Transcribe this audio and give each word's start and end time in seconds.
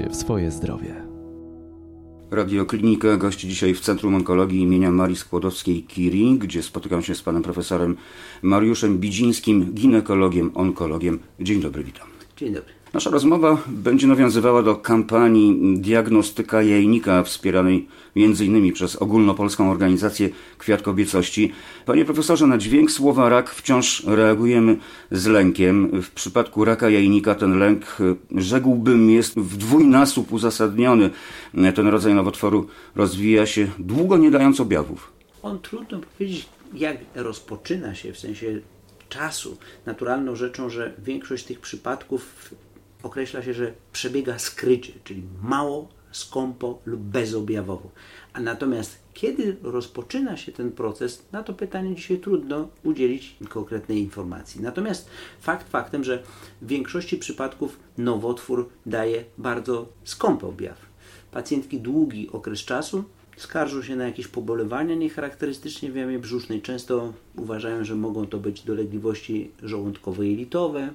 się 0.00 0.10
w 0.10 0.16
swoje 0.16 0.50
zdrowie. 0.50 0.94
Radioklinika 2.30 3.16
gości 3.16 3.48
dzisiaj 3.48 3.74
w 3.74 3.80
Centrum 3.80 4.14
Onkologii 4.14 4.60
imienia 4.60 4.90
Marii 4.90 5.16
Skłodowskiej-Curie, 5.16 6.38
gdzie 6.38 6.62
spotykam 6.62 7.02
się 7.02 7.14
z 7.14 7.22
panem 7.22 7.42
profesorem 7.42 7.96
Mariuszem 8.42 8.98
Bidzińskim, 8.98 9.72
ginekologiem, 9.74 10.50
onkologiem. 10.54 11.18
Dzień 11.40 11.60
dobry, 11.60 11.84
witam. 11.84 12.08
Dzień 12.36 12.54
dobry. 12.54 12.79
Nasza 12.92 13.10
rozmowa 13.10 13.58
będzie 13.66 14.06
nawiązywała 14.06 14.62
do 14.62 14.76
kampanii 14.76 15.78
Diagnostyka 15.78 16.62
Jajnika 16.62 17.22
wspieranej 17.22 17.88
m.in. 18.16 18.72
przez 18.72 18.96
ogólnopolską 18.96 19.70
organizację 19.70 20.28
Kwiat 20.58 20.82
Kobiecości. 20.82 21.52
Panie 21.86 22.04
profesorze, 22.04 22.46
na 22.46 22.58
dźwięk 22.58 22.90
słowa 22.90 23.28
rak 23.28 23.50
wciąż 23.50 24.04
reagujemy 24.06 24.76
z 25.10 25.26
lękiem. 25.26 26.02
W 26.02 26.10
przypadku 26.10 26.64
raka 26.64 26.90
jajnika 26.90 27.34
ten 27.34 27.58
lęk, 27.58 27.96
rzekłbym, 28.36 29.10
jest 29.10 29.38
w 29.38 29.56
dwójnasób 29.56 30.32
uzasadniony. 30.32 31.10
Ten 31.74 31.88
rodzaj 31.88 32.14
nowotworu 32.14 32.66
rozwija 32.94 33.46
się 33.46 33.68
długo 33.78 34.16
nie 34.16 34.30
dając 34.30 34.60
objawów. 34.60 35.12
On 35.42 35.58
trudno 35.58 35.98
powiedzieć, 35.98 36.48
jak 36.74 36.96
rozpoczyna 37.14 37.94
się 37.94 38.12
w 38.12 38.18
sensie 38.18 38.60
czasu. 39.08 39.56
Naturalną 39.86 40.36
rzeczą, 40.36 40.70
że 40.70 40.92
większość 40.98 41.44
tych 41.44 41.60
przypadków 41.60 42.50
określa 43.02 43.42
się, 43.42 43.54
że 43.54 43.72
przebiega 43.92 44.38
skrycie, 44.38 44.92
czyli 45.04 45.22
mało, 45.42 45.88
skąpo 46.12 46.78
lub 46.86 47.00
bezobjawowo. 47.00 47.90
A 48.32 48.40
natomiast 48.40 48.98
kiedy 49.14 49.56
rozpoczyna 49.62 50.36
się 50.36 50.52
ten 50.52 50.72
proces, 50.72 51.22
na 51.32 51.42
to 51.42 51.54
pytanie 51.54 51.94
dzisiaj 51.94 52.18
trudno 52.18 52.68
udzielić 52.84 53.36
konkretnej 53.48 53.98
informacji. 53.98 54.62
Natomiast 54.62 55.10
fakt 55.40 55.70
faktem, 55.70 56.04
że 56.04 56.22
w 56.62 56.66
większości 56.66 57.16
przypadków 57.16 57.78
nowotwór 57.98 58.68
daje 58.86 59.24
bardzo 59.38 59.88
skąpy 60.04 60.46
objaw. 60.46 60.78
Pacjentki 61.32 61.80
długi 61.80 62.30
okres 62.32 62.60
czasu 62.60 63.04
skarżą 63.36 63.82
się 63.82 63.96
na 63.96 64.04
jakieś 64.04 64.28
pobolewania 64.28 64.94
niecharakterystycznie 64.94 65.92
w 65.92 65.96
jamie 65.96 66.18
brzusznej. 66.18 66.62
Często 66.62 67.12
uważają, 67.36 67.84
że 67.84 67.94
mogą 67.94 68.26
to 68.26 68.38
być 68.38 68.62
dolegliwości 68.62 69.50
żołądkowo-jelitowe, 69.62 70.88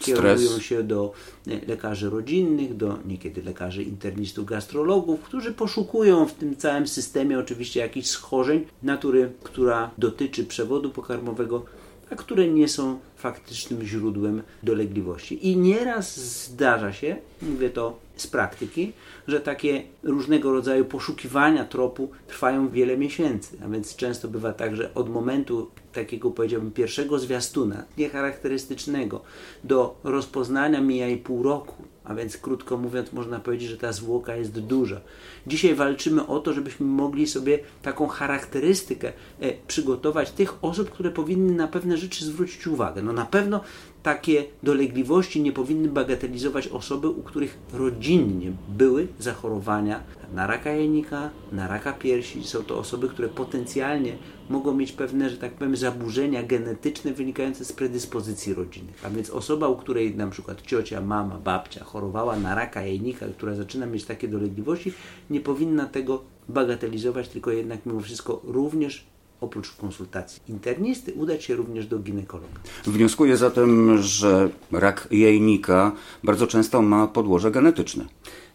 kierują 0.00 0.58
się 0.58 0.82
do 0.82 1.12
e, 1.46 1.66
lekarzy 1.66 2.10
rodzinnych, 2.10 2.76
do 2.76 2.98
niekiedy 3.04 3.42
lekarzy 3.42 3.82
internistów, 3.82 4.44
gastrologów, 4.46 5.20
którzy 5.20 5.52
poszukują 5.52 6.26
w 6.26 6.34
tym 6.34 6.56
całym 6.56 6.88
systemie 6.88 7.38
oczywiście 7.38 7.80
jakichś 7.80 8.08
schorzeń 8.08 8.66
natury, 8.82 9.32
która 9.42 9.90
dotyczy 9.98 10.44
przewodu 10.44 10.90
pokarmowego, 10.90 11.64
a 12.10 12.16
które 12.16 12.48
nie 12.48 12.68
są 12.68 12.98
faktycznym 13.16 13.82
źródłem 13.82 14.42
dolegliwości. 14.62 15.48
I 15.48 15.56
nieraz 15.56 16.20
zdarza 16.20 16.92
się, 16.92 17.16
mówię 17.42 17.70
to 17.70 17.98
z 18.16 18.26
praktyki, 18.26 18.92
że 19.28 19.40
takie 19.40 19.82
różnego 20.02 20.52
rodzaju 20.52 20.84
poszukiwania 20.84 21.64
tropu 21.64 22.10
trwają 22.28 22.68
wiele 22.68 22.96
miesięcy, 22.96 23.56
a 23.64 23.68
więc 23.68 23.96
często 23.96 24.28
bywa 24.28 24.52
tak, 24.52 24.76
że 24.76 24.94
od 24.94 25.10
momentu 25.10 25.70
takiego 25.92 26.30
powiedziałbym 26.30 26.70
pierwszego 26.70 27.18
zwiastuna, 27.18 27.84
niecharakterystycznego, 27.98 29.22
do 29.64 29.96
rozpoznania 30.04 30.80
mija 30.80 31.08
i 31.08 31.16
pół 31.16 31.42
roku. 31.42 31.74
A 32.04 32.14
więc 32.14 32.36
krótko 32.36 32.76
mówiąc, 32.76 33.12
można 33.12 33.40
powiedzieć, 33.40 33.68
że 33.68 33.76
ta 33.76 33.92
zwłoka 33.92 34.36
jest 34.36 34.60
duża. 34.60 35.00
Dzisiaj 35.46 35.74
walczymy 35.74 36.26
o 36.26 36.40
to, 36.40 36.52
żebyśmy 36.52 36.86
mogli 36.86 37.26
sobie 37.26 37.58
taką 37.82 38.06
charakterystykę 38.06 39.12
e, 39.40 39.52
przygotować 39.66 40.30
tych 40.30 40.64
osób, 40.64 40.90
które 40.90 41.10
powinny 41.10 41.54
na 41.54 41.68
pewne 41.68 41.96
rzeczy 41.96 42.24
zwrócić 42.24 42.66
uwagę. 42.66 43.02
No 43.02 43.12
na 43.12 43.24
pewno 43.24 43.60
takie 44.02 44.44
dolegliwości 44.62 45.42
nie 45.42 45.52
powinny 45.52 45.88
bagatelizować 45.88 46.68
osoby, 46.68 47.08
u 47.08 47.22
których 47.22 47.58
rodzinnie 47.72 48.52
były 48.68 49.06
zachorowania 49.18 50.00
na 50.34 50.46
raka 50.46 50.70
jajnika, 50.70 51.30
na 51.52 51.68
raka 51.68 51.92
piersi. 51.92 52.44
Są 52.44 52.62
to 52.62 52.78
osoby, 52.78 53.08
które 53.08 53.28
potencjalnie 53.28 54.16
mogą 54.50 54.74
mieć 54.74 54.92
pewne, 54.92 55.30
że 55.30 55.36
tak 55.36 55.52
powiem, 55.52 55.76
zaburzenia 55.76 56.42
genetyczne 56.42 57.12
wynikające 57.12 57.64
z 57.64 57.72
predyspozycji 57.72 58.54
rodzinnych. 58.54 59.04
A 59.04 59.10
więc 59.10 59.30
osoba, 59.30 59.68
u 59.68 59.76
której 59.76 60.16
na 60.16 60.26
przykład 60.26 60.62
ciocia, 60.62 61.00
mama, 61.00 61.38
babcia 61.38 61.84
chorowała 61.84 62.36
na 62.36 62.54
raka 62.54 62.82
jajnika, 62.82 63.26
która 63.26 63.54
zaczyna 63.54 63.86
mieć 63.86 64.04
takie 64.04 64.28
dolegliwości, 64.28 64.92
nie 65.30 65.40
powinna 65.40 65.86
tego 65.86 66.22
bagatelizować, 66.48 67.28
tylko 67.28 67.50
jednak 67.50 67.86
mimo 67.86 68.00
wszystko 68.00 68.40
również 68.44 69.06
oprócz 69.40 69.76
konsultacji 69.76 70.42
internisty 70.48 71.12
udać 71.12 71.44
się 71.44 71.56
również 71.56 71.86
do 71.86 71.98
ginekologa. 71.98 72.60
Wnioskuję 72.84 73.36
zatem, 73.36 73.98
że 74.02 74.50
rak 74.72 75.08
jajnika 75.10 75.92
bardzo 76.24 76.46
często 76.46 76.82
ma 76.82 77.06
podłoże 77.06 77.50
genetyczne. 77.50 78.04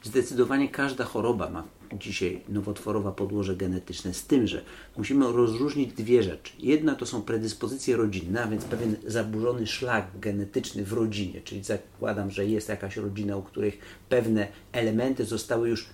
Zdecydowanie 0.03 0.69
każda 0.69 1.03
choroba 1.03 1.50
ma 1.50 1.63
dzisiaj 2.00 2.41
nowotworowa 2.50 3.11
podłoże 3.11 3.56
genetyczne, 3.56 4.13
z 4.13 4.25
tym, 4.25 4.47
że 4.47 4.61
musimy 4.97 5.31
rozróżnić 5.31 5.94
dwie 5.94 6.23
rzeczy. 6.23 6.53
Jedna 6.59 6.95
to 6.95 7.06
są 7.06 7.22
predyspozycje 7.22 7.95
rodzinne, 7.95 8.44
a 8.44 8.47
więc 8.47 8.66
pewien 8.66 8.95
zaburzony 9.07 9.67
szlak 9.67 10.19
genetyczny 10.19 10.84
w 10.84 10.94
rodzinie, 10.94 11.41
czyli 11.41 11.63
zakładam, 11.63 12.31
że 12.31 12.45
jest 12.45 12.69
jakaś 12.69 12.97
rodzina, 12.97 13.38
u 13.38 13.44
których 13.44 13.79
pewne 14.09 14.47
elementy 14.72 15.25
zostały 15.25 15.69
już 15.69 15.89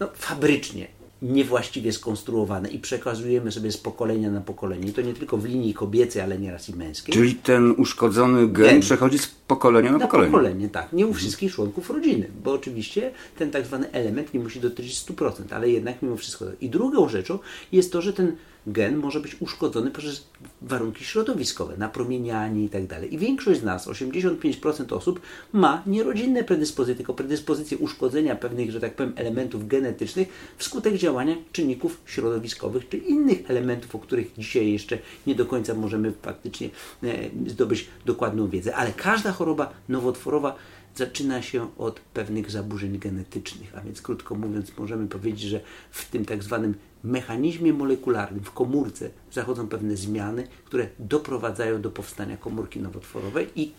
no, 0.00 0.08
fabrycznie 0.14 0.99
niewłaściwie 1.22 1.92
skonstruowane 1.92 2.68
i 2.68 2.78
przekazujemy 2.78 3.52
sobie 3.52 3.72
z 3.72 3.76
pokolenia 3.76 4.30
na 4.30 4.40
pokolenie. 4.40 4.88
I 4.88 4.92
to 4.92 5.00
nie 5.00 5.14
tylko 5.14 5.36
w 5.36 5.44
linii 5.44 5.74
kobiecej, 5.74 6.22
ale 6.22 6.38
nieraz 6.38 6.68
i 6.68 6.76
męskiej. 6.76 7.14
Czyli 7.14 7.34
ten 7.34 7.74
uszkodzony 7.76 8.48
gen, 8.48 8.66
gen. 8.66 8.80
przechodzi 8.80 9.18
z 9.18 9.26
pokolenia 9.26 9.92
na, 9.92 9.98
na 9.98 10.04
pokolenie. 10.04 10.32
pokolenie. 10.32 10.68
tak. 10.68 10.92
Nie 10.92 11.06
u 11.06 11.14
wszystkich 11.14 11.54
członków 11.54 11.90
rodziny, 11.90 12.30
bo 12.44 12.52
oczywiście 12.52 13.12
ten 13.38 13.50
tak 13.50 13.66
zwany 13.66 13.92
element 13.92 14.34
nie 14.34 14.40
musi 14.40 14.60
dotyczyć 14.60 14.94
100%, 14.94 15.32
ale 15.50 15.68
jednak 15.70 16.02
mimo 16.02 16.16
wszystko. 16.16 16.44
I 16.60 16.70
drugą 16.70 17.08
rzeczą 17.08 17.38
jest 17.72 17.92
to, 17.92 18.02
że 18.02 18.12
ten 18.12 18.36
gen 18.66 18.96
może 18.96 19.20
być 19.20 19.36
uszkodzony 19.40 19.90
przez 19.90 20.26
warunki 20.62 21.04
środowiskowe, 21.04 21.76
napromienianie 21.76 22.64
i 22.64 22.68
tak. 22.68 22.82
I 23.10 23.18
większość 23.18 23.60
z 23.60 23.64
nas, 23.64 23.86
85% 23.86 24.94
osób, 24.94 25.20
ma 25.52 25.82
nierodzinne 25.86 26.44
predyspozycje, 26.44 26.96
tylko 26.96 27.14
predyspozycje 27.14 27.78
uszkodzenia 27.78 28.36
pewnych, 28.36 28.70
że 28.70 28.80
tak 28.80 28.94
powiem, 28.94 29.12
elementów 29.16 29.68
genetycznych 29.68 30.28
wskutek 30.56 30.94
działania 30.94 31.36
czynników 31.52 32.00
środowiskowych 32.06 32.88
czy 32.88 32.96
innych 32.96 33.50
elementów, 33.50 33.94
o 33.94 33.98
których 33.98 34.32
dzisiaj 34.38 34.72
jeszcze 34.72 34.98
nie 35.26 35.34
do 35.34 35.46
końca 35.46 35.74
możemy 35.74 36.12
faktycznie 36.22 36.70
e, 37.02 37.30
zdobyć 37.46 37.88
dokładną 38.06 38.48
wiedzę. 38.48 38.76
Ale 38.76 38.92
każda 38.92 39.32
choroba 39.32 39.72
nowotworowa 39.88 40.56
zaczyna 40.96 41.42
się 41.42 41.76
od 41.78 42.00
pewnych 42.00 42.50
zaburzeń 42.50 42.98
genetycznych, 42.98 43.78
a 43.78 43.80
więc 43.80 44.02
krótko 44.02 44.34
mówiąc 44.34 44.78
możemy 44.78 45.08
powiedzieć, 45.08 45.40
że 45.40 45.60
w 45.90 46.10
tym 46.10 46.24
tak 46.24 46.42
zwanym 46.42 46.74
mechanizmie 47.04 47.72
molekularnym, 47.72 48.44
w 48.44 48.52
komórce 48.52 49.10
zachodzą 49.32 49.68
pewne 49.68 49.96
zmiany, 49.96 50.48
które 50.64 50.88
doprowadzają 50.98 51.82
do 51.82 51.90
powstania 51.90 52.36
komórki 52.36 52.80
nowotworowej 52.80 53.48
i 53.56 53.72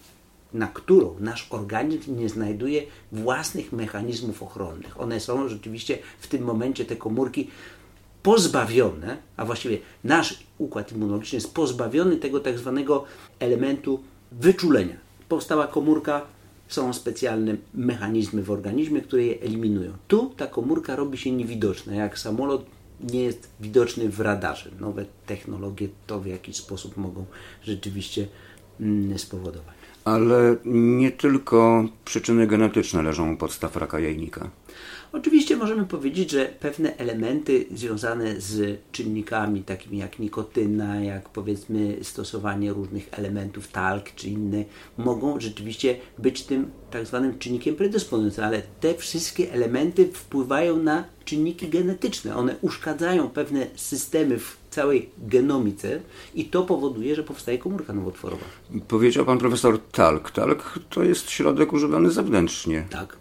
na 0.54 0.68
którą 0.68 1.16
nasz 1.20 1.48
organizm 1.50 2.18
nie 2.18 2.30
znajduje 2.30 2.84
własnych 3.12 3.72
mechanizmów 3.72 4.44
ochronnych. 4.44 5.02
One 5.02 5.20
są 5.20 5.48
rzeczywiście 5.48 5.98
w 6.20 6.28
tym 6.28 6.44
momencie, 6.44 6.86
te 6.86 6.96
komórki, 6.96 7.50
pozbawione, 8.24 9.18
a 9.38 9.46
właściwie 9.46 9.78
nasz 10.04 10.44
układ 10.58 10.92
immunologiczny 10.92 11.36
jest 11.36 11.54
pozbawiony 11.54 12.18
tego 12.18 12.40
tak 12.40 12.58
zwanego 12.58 13.04
elementu 13.40 14.00
wyczulenia. 14.32 14.96
Powstała 15.30 15.68
komórka, 15.68 16.22
są 16.68 16.94
specjalne 16.94 17.56
mechanizmy 17.74 18.44
w 18.44 18.52
organizmie, 18.52 19.02
które 19.02 19.24
je 19.24 19.42
eliminują. 19.42 19.92
Tu 20.08 20.34
ta 20.38 20.48
komórka 20.48 20.96
robi 20.96 21.18
się 21.18 21.32
niewidoczna, 21.32 21.96
jak 21.96 22.20
samolot 22.20 22.66
nie 23.04 23.24
jest 23.24 23.50
widoczny 23.60 24.10
w 24.10 24.20
radarze. 24.20 24.70
Nowe 24.80 25.06
technologie 25.26 25.90
to 26.08 26.20
w 26.20 26.26
jakiś 26.26 26.56
sposób 26.56 26.98
mogą 26.98 27.26
rzeczywiście 27.64 28.28
mm, 28.80 29.20
spowodować. 29.20 29.76
Ale 30.06 30.56
nie 30.66 31.12
tylko 31.12 31.86
przyczyny 32.06 32.48
genetyczne 32.48 33.04
leżą 33.04 33.34
u 33.34 33.38
podstaw 33.38 33.76
raka 33.76 34.00
jajnika. 34.00 34.50
Oczywiście 35.14 35.58
możemy 35.58 35.86
powiedzieć, 35.86 36.32
że 36.32 36.46
pewne 36.46 36.98
elementy 36.98 37.66
związane 37.76 38.42
z 38.42 38.80
czynnikami 38.92 39.64
takimi 39.64 39.98
jak 39.98 40.20
nikotyna, 40.20 41.02
jak 41.02 41.30
powiedzmy 41.30 41.98
stosowanie 42.02 42.74
różnych 42.74 43.10
elementów 43.12 43.68
talk 43.68 44.16
czy 44.16 44.30
inne, 44.30 44.64
mogą 44.98 45.40
rzeczywiście 45.40 45.96
być 46.18 46.44
tym 46.44 46.72
tak 46.92 47.06
zwanym 47.06 47.40
czynnikiem 47.40 47.76
predysponującym, 47.76 48.44
ale 48.44 48.62
te 48.80 48.94
wszystkie 48.94 49.54
elementy 49.54 50.12
wpływają 50.14 50.78
na 50.78 51.04
czynniki 51.26 51.70
genetyczne. 51.70 52.36
One 52.36 52.56
uszkadzają 52.62 53.30
pewne 53.30 53.68
systemy 53.76 54.40
w 54.40 54.58
całej 54.70 55.10
genomice 55.18 56.00
i 56.36 56.46
to 56.46 56.64
powoduje, 56.64 57.16
że 57.16 57.24
powstaje 57.24 57.58
komórka 57.58 57.94
nowotworowa. 57.94 58.46
Powiedział 58.88 59.26
pan 59.26 59.38
profesor 59.38 59.80
talk. 59.92 60.32
Talk 60.32 60.80
to 60.90 61.04
jest 61.04 61.30
środek 61.30 61.74
używany 61.74 62.12
zewnętrznie. 62.12 62.86
Tak. 62.90 63.21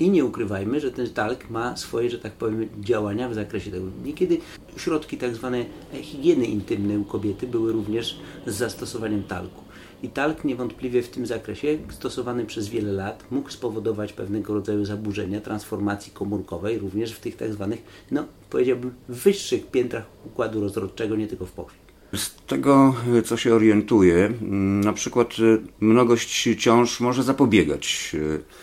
I 0.00 0.10
nie 0.10 0.24
ukrywajmy, 0.24 0.80
że 0.80 0.90
ten 0.90 1.08
talk 1.10 1.50
ma 1.50 1.76
swoje, 1.76 2.10
że 2.10 2.18
tak 2.18 2.32
powiem, 2.32 2.68
działania 2.80 3.28
w 3.28 3.34
zakresie 3.34 3.70
tego. 3.70 3.86
Niekiedy 4.04 4.38
środki 4.76 5.16
tak 5.16 5.34
zwane 5.34 5.64
higieny 6.02 6.46
intymnej 6.46 6.98
u 6.98 7.04
kobiety 7.04 7.46
były 7.46 7.72
również 7.72 8.18
z 8.46 8.54
zastosowaniem 8.54 9.22
talku. 9.22 9.64
I 10.02 10.08
talk 10.08 10.44
niewątpliwie 10.44 11.02
w 11.02 11.08
tym 11.08 11.26
zakresie, 11.26 11.78
stosowany 11.90 12.46
przez 12.46 12.68
wiele 12.68 12.92
lat, 12.92 13.24
mógł 13.30 13.50
spowodować 13.50 14.12
pewnego 14.12 14.54
rodzaju 14.54 14.84
zaburzenia 14.84 15.40
transformacji 15.40 16.12
komórkowej, 16.12 16.78
również 16.78 17.12
w 17.12 17.20
tych 17.20 17.36
tak 17.36 17.52
zwanych, 17.52 17.82
no 18.10 18.24
powiedziałbym, 18.50 18.94
wyższych 19.08 19.66
piętrach 19.66 20.04
układu 20.26 20.60
rozrodczego, 20.60 21.16
nie 21.16 21.26
tylko 21.26 21.46
w 21.46 21.52
pochwie. 21.52 21.79
Z 22.14 22.34
tego, 22.46 22.94
co 23.24 23.36
się 23.36 23.54
orientuję, 23.54 24.32
na 24.84 24.92
przykład 24.92 25.34
mnogość 25.80 26.48
ciąż 26.58 27.00
może 27.00 27.22
zapobiegać 27.22 28.16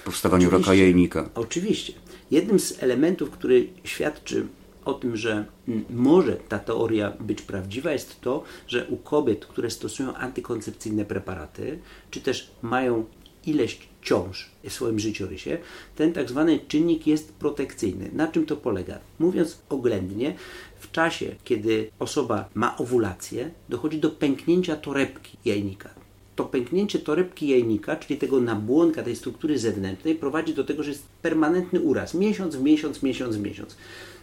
powstawaniu 0.05 0.47
Oczywiście. 0.47 0.71
raka 0.71 0.81
jajnika. 0.81 1.29
Oczywiście. 1.35 1.93
Jednym 2.31 2.59
z 2.59 2.83
elementów, 2.83 3.29
który 3.29 3.67
świadczy 3.83 4.47
o 4.85 4.93
tym, 4.93 5.17
że 5.17 5.45
może 5.89 6.37
ta 6.49 6.59
teoria 6.59 7.11
być 7.19 7.41
prawdziwa, 7.41 7.91
jest 7.91 8.21
to, 8.21 8.43
że 8.67 8.85
u 8.85 8.97
kobiet, 8.97 9.45
które 9.45 9.69
stosują 9.69 10.13
antykoncepcyjne 10.13 11.05
preparaty, 11.05 11.79
czy 12.11 12.21
też 12.21 12.51
mają 12.61 13.05
ileś 13.47 13.79
ciąż 14.01 14.49
w 14.63 14.73
swoim 14.73 14.99
życiorysie, 14.99 15.57
ten 15.95 16.13
tak 16.13 16.29
zwany 16.29 16.59
czynnik 16.67 17.07
jest 17.07 17.33
protekcyjny. 17.33 18.09
Na 18.13 18.27
czym 18.27 18.45
to 18.45 18.57
polega? 18.57 18.99
Mówiąc 19.19 19.57
oględnie, 19.69 20.35
w 20.79 20.91
czasie, 20.91 21.35
kiedy 21.43 21.89
osoba 21.99 22.49
ma 22.53 22.77
owulację, 22.77 23.51
dochodzi 23.69 23.99
do 23.99 24.09
pęknięcia 24.09 24.75
torebki 24.75 25.37
jajnika. 25.45 25.89
To 26.35 26.45
pęknięcie 26.45 26.99
torebki 26.99 27.47
jajnika, 27.47 27.95
czyli 27.95 28.19
tego 28.19 28.41
nabłonka, 28.41 29.03
tej 29.03 29.15
struktury 29.15 29.59
zewnętrznej, 29.59 30.15
prowadzi 30.15 30.53
do 30.53 30.63
tego, 30.63 30.83
że 30.83 30.89
jest 30.89 31.07
permanentny 31.21 31.79
uraz. 31.79 32.13
Miesiąc 32.13 32.55
w 32.55 32.61
miesiąc, 32.61 33.03
miesiąc 33.03 33.35
w 33.35 33.41
miesiąc. 33.41 33.77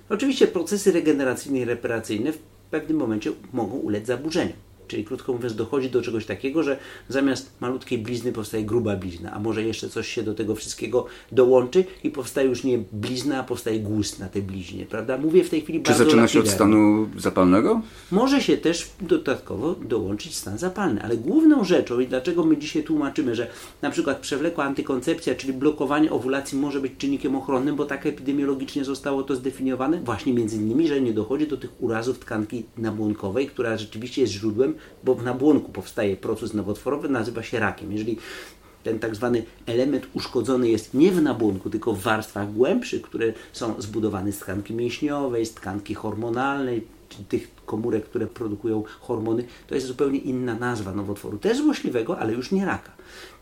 Oczywiście 0.09 0.47
procesy 0.47 0.93
regeneracyjne 0.93 1.59
i 1.59 1.65
reparacyjne 1.65 2.33
w 2.33 2.39
pewnym 2.71 2.97
momencie 2.97 3.33
mogą 3.53 3.77
ulec 3.77 4.07
zaburzeniom. 4.07 4.64
Czyli 4.89 5.05
krótko 5.05 5.33
mówiąc, 5.33 5.55
dochodzi 5.55 5.91
do 5.91 6.03
czegoś 6.03 6.27
takiego, 6.27 6.63
że 6.63 6.79
zamiast 7.09 7.51
malutkiej 7.61 7.99
blizny 7.99 8.33
powstaje 8.33 8.65
gruba 8.65 8.97
blizna, 8.97 9.33
a 9.33 9.39
może 9.39 9.63
jeszcze 9.63 9.89
coś 9.89 10.09
się 10.09 10.23
do 10.23 10.35
tego 10.35 10.55
wszystkiego 10.55 11.07
dołączy 11.33 11.85
i 12.05 12.11
powstaje 12.11 12.49
już 12.49 12.65
nie 12.65 12.79
blizna, 12.93 13.39
a 13.39 13.43
powstaje 13.43 13.81
gust 13.81 14.19
na 14.19 14.29
tej 14.29 14.43
bliźnie, 14.43 14.87
prawda? 14.87 15.19
Mówię 15.19 15.45
w 15.45 15.51
tej 15.51 15.61
chwili 15.61 15.83
Czy 15.83 15.91
bardzo 15.91 16.05
zaczyna 16.05 16.29
się 16.29 16.41
od 16.41 16.49
stanu 16.49 17.09
zapalnego? 17.19 17.81
Może 18.11 18.41
się 18.41 18.57
też 18.57 18.91
dodatkowo 19.01 19.75
dołączyć 19.75 20.35
stan 20.35 20.59
zapalny, 20.59 21.03
ale 21.03 21.17
główną 21.17 21.65
rzeczą 21.65 22.01
i 22.01 22.07
dlaczego 22.07 22.45
my 22.45 22.57
dzisiaj 22.57 22.83
tłumaczymy, 22.83 23.35
że 23.35 23.47
na 23.83 23.91
przykład 23.91 24.21
przewlekła 24.21 24.65
antykoncepcja, 24.65 25.35
czyli 25.35 25.53
blokowanie 25.53 26.11
owulacji 26.11 26.59
może 26.59 26.81
być 26.81 26.93
czynnikiem 26.99 27.37
ochronnym, 27.37 27.77
bo 27.77 27.85
tak 27.85 28.07
epidemiologicznie 28.07 28.85
zostało 28.85 29.23
to 29.23 29.37
zdefiniowane, 29.37 30.01
właśnie 30.01 30.35
między 30.35 30.57
innymi, 30.57 30.89
że 30.89 31.01
nie 31.01 31.13
dochodzi 31.13 31.47
do 31.47 31.57
tych 31.57 31.83
urazów 31.83 32.19
tkanki 32.19 32.65
nabłonkowej, 32.79 33.47
która 33.47 33.77
rzeczywiście 33.77 34.21
jest 34.21 34.33
źródłem, 34.33 34.74
bo 35.05 35.15
w 35.15 35.25
nabłonku 35.25 35.73
powstaje 35.73 36.17
proces 36.17 36.55
nowotworowy, 36.55 37.09
nazywa 37.09 37.43
się 37.43 37.59
rakiem. 37.59 37.93
Jeżeli 37.93 38.19
ten 38.83 38.99
tak 38.99 39.15
zwany 39.15 39.45
element 39.67 40.07
uszkodzony 40.15 40.69
jest 40.69 40.95
nie 40.95 41.13
w 41.13 41.23
nabłonku, 41.23 41.71
tylko 41.71 41.93
w 41.93 42.01
warstwach 42.01 42.53
głębszych, 42.53 43.03
które 43.03 43.33
są 43.53 43.75
zbudowane 43.79 44.33
z 44.33 44.39
tkanki 44.39 44.75
mięśniowej, 44.75 45.47
z 45.47 45.55
tkanki 45.55 45.95
hormonalnej, 45.95 46.87
tych 47.29 47.51
komórek, 47.67 48.05
które 48.05 48.27
produkują 48.27 48.85
hormony, 49.01 49.45
to 49.67 49.75
jest 49.75 49.87
zupełnie 49.87 50.19
inna 50.19 50.55
nazwa 50.55 50.95
nowotworu, 50.95 51.39
też 51.39 51.59
złośliwego, 51.59 52.19
ale 52.19 52.33
już 52.33 52.53
nie 52.53 52.65
raka. 52.65 52.93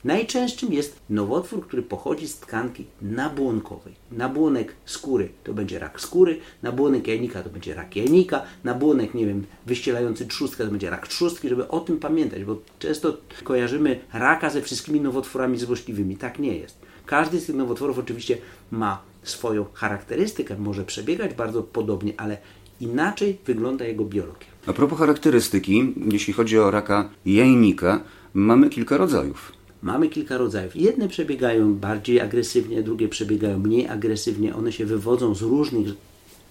Najczęstszym 0.05 0.73
jest 0.73 1.01
nowotwór, 1.11 1.67
który 1.67 1.83
pochodzi 1.83 2.29
z 2.29 2.37
tkanki 2.37 2.85
nabłonkowej. 3.03 3.95
Nabłonek 4.13 4.75
skóry 4.85 5.29
to 5.45 5.55
będzie 5.55 5.79
rak 5.79 6.01
skóry, 6.01 6.39
nabłonek 6.63 7.07
jajnika 7.07 7.43
to 7.43 7.51
będzie 7.51 7.75
rak 7.75 7.97
jajnika, 7.97 8.43
nabłonek, 8.65 9.15
nie 9.15 9.27
wiem, 9.27 9.45
wyścielający 9.67 10.27
trzustkę 10.27 10.65
to 10.65 10.71
będzie 10.71 10.91
rak 10.91 11.09
trzustki, 11.09 11.49
żeby 11.49 11.69
o 11.69 11.81
tym 11.81 11.99
pamiętać, 11.99 12.45
bo 12.45 12.57
często 12.79 13.17
kojarzymy 13.45 14.01
raka 14.13 14.51
ze 14.51 14.63
wszystkimi 14.63 15.01
nowotworami 15.01 15.59
złośliwymi. 15.59 16.17
Tak 16.17 16.39
nie 16.39 16.57
jest. 16.59 16.79
Każdy 17.07 17.41
z 17.41 17.47
tych 17.47 17.57
nowotworów 17.57 17.99
oczywiście 17.99 18.39
ma 18.71 19.03
swoją 19.23 19.67
charakterystykę, 19.75 20.57
może 20.59 20.85
przebiegać 20.85 21.35
bardzo 21.35 21.63
podobnie, 21.63 22.13
ale 22.17 22.39
inaczej 22.83 23.39
wygląda 23.47 23.85
jego 23.85 24.05
biologia. 24.05 24.49
A 24.67 24.73
propos 24.73 24.99
charakterystyki, 24.99 25.95
jeśli 26.13 26.33
chodzi 26.33 26.59
o 26.59 26.71
raka 26.71 27.11
jajnika, 27.27 28.01
mamy 28.35 28.71
kilka 28.71 28.97
rodzajów. 28.97 29.53
Mamy 29.83 30.09
kilka 30.09 30.39
rodzajów. 30.39 30.77
Jedne 30.77 31.09
przebiegają 31.09 31.75
bardziej 31.75 32.21
agresywnie, 32.21 32.83
drugie 32.83 33.09
przebiegają 33.09 33.59
mniej 33.59 33.89
agresywnie. 33.89 34.55
One 34.55 34.73
się 34.73 34.87
wywodzą 34.87 35.35
z 35.35 35.43
różnych 35.43 35.87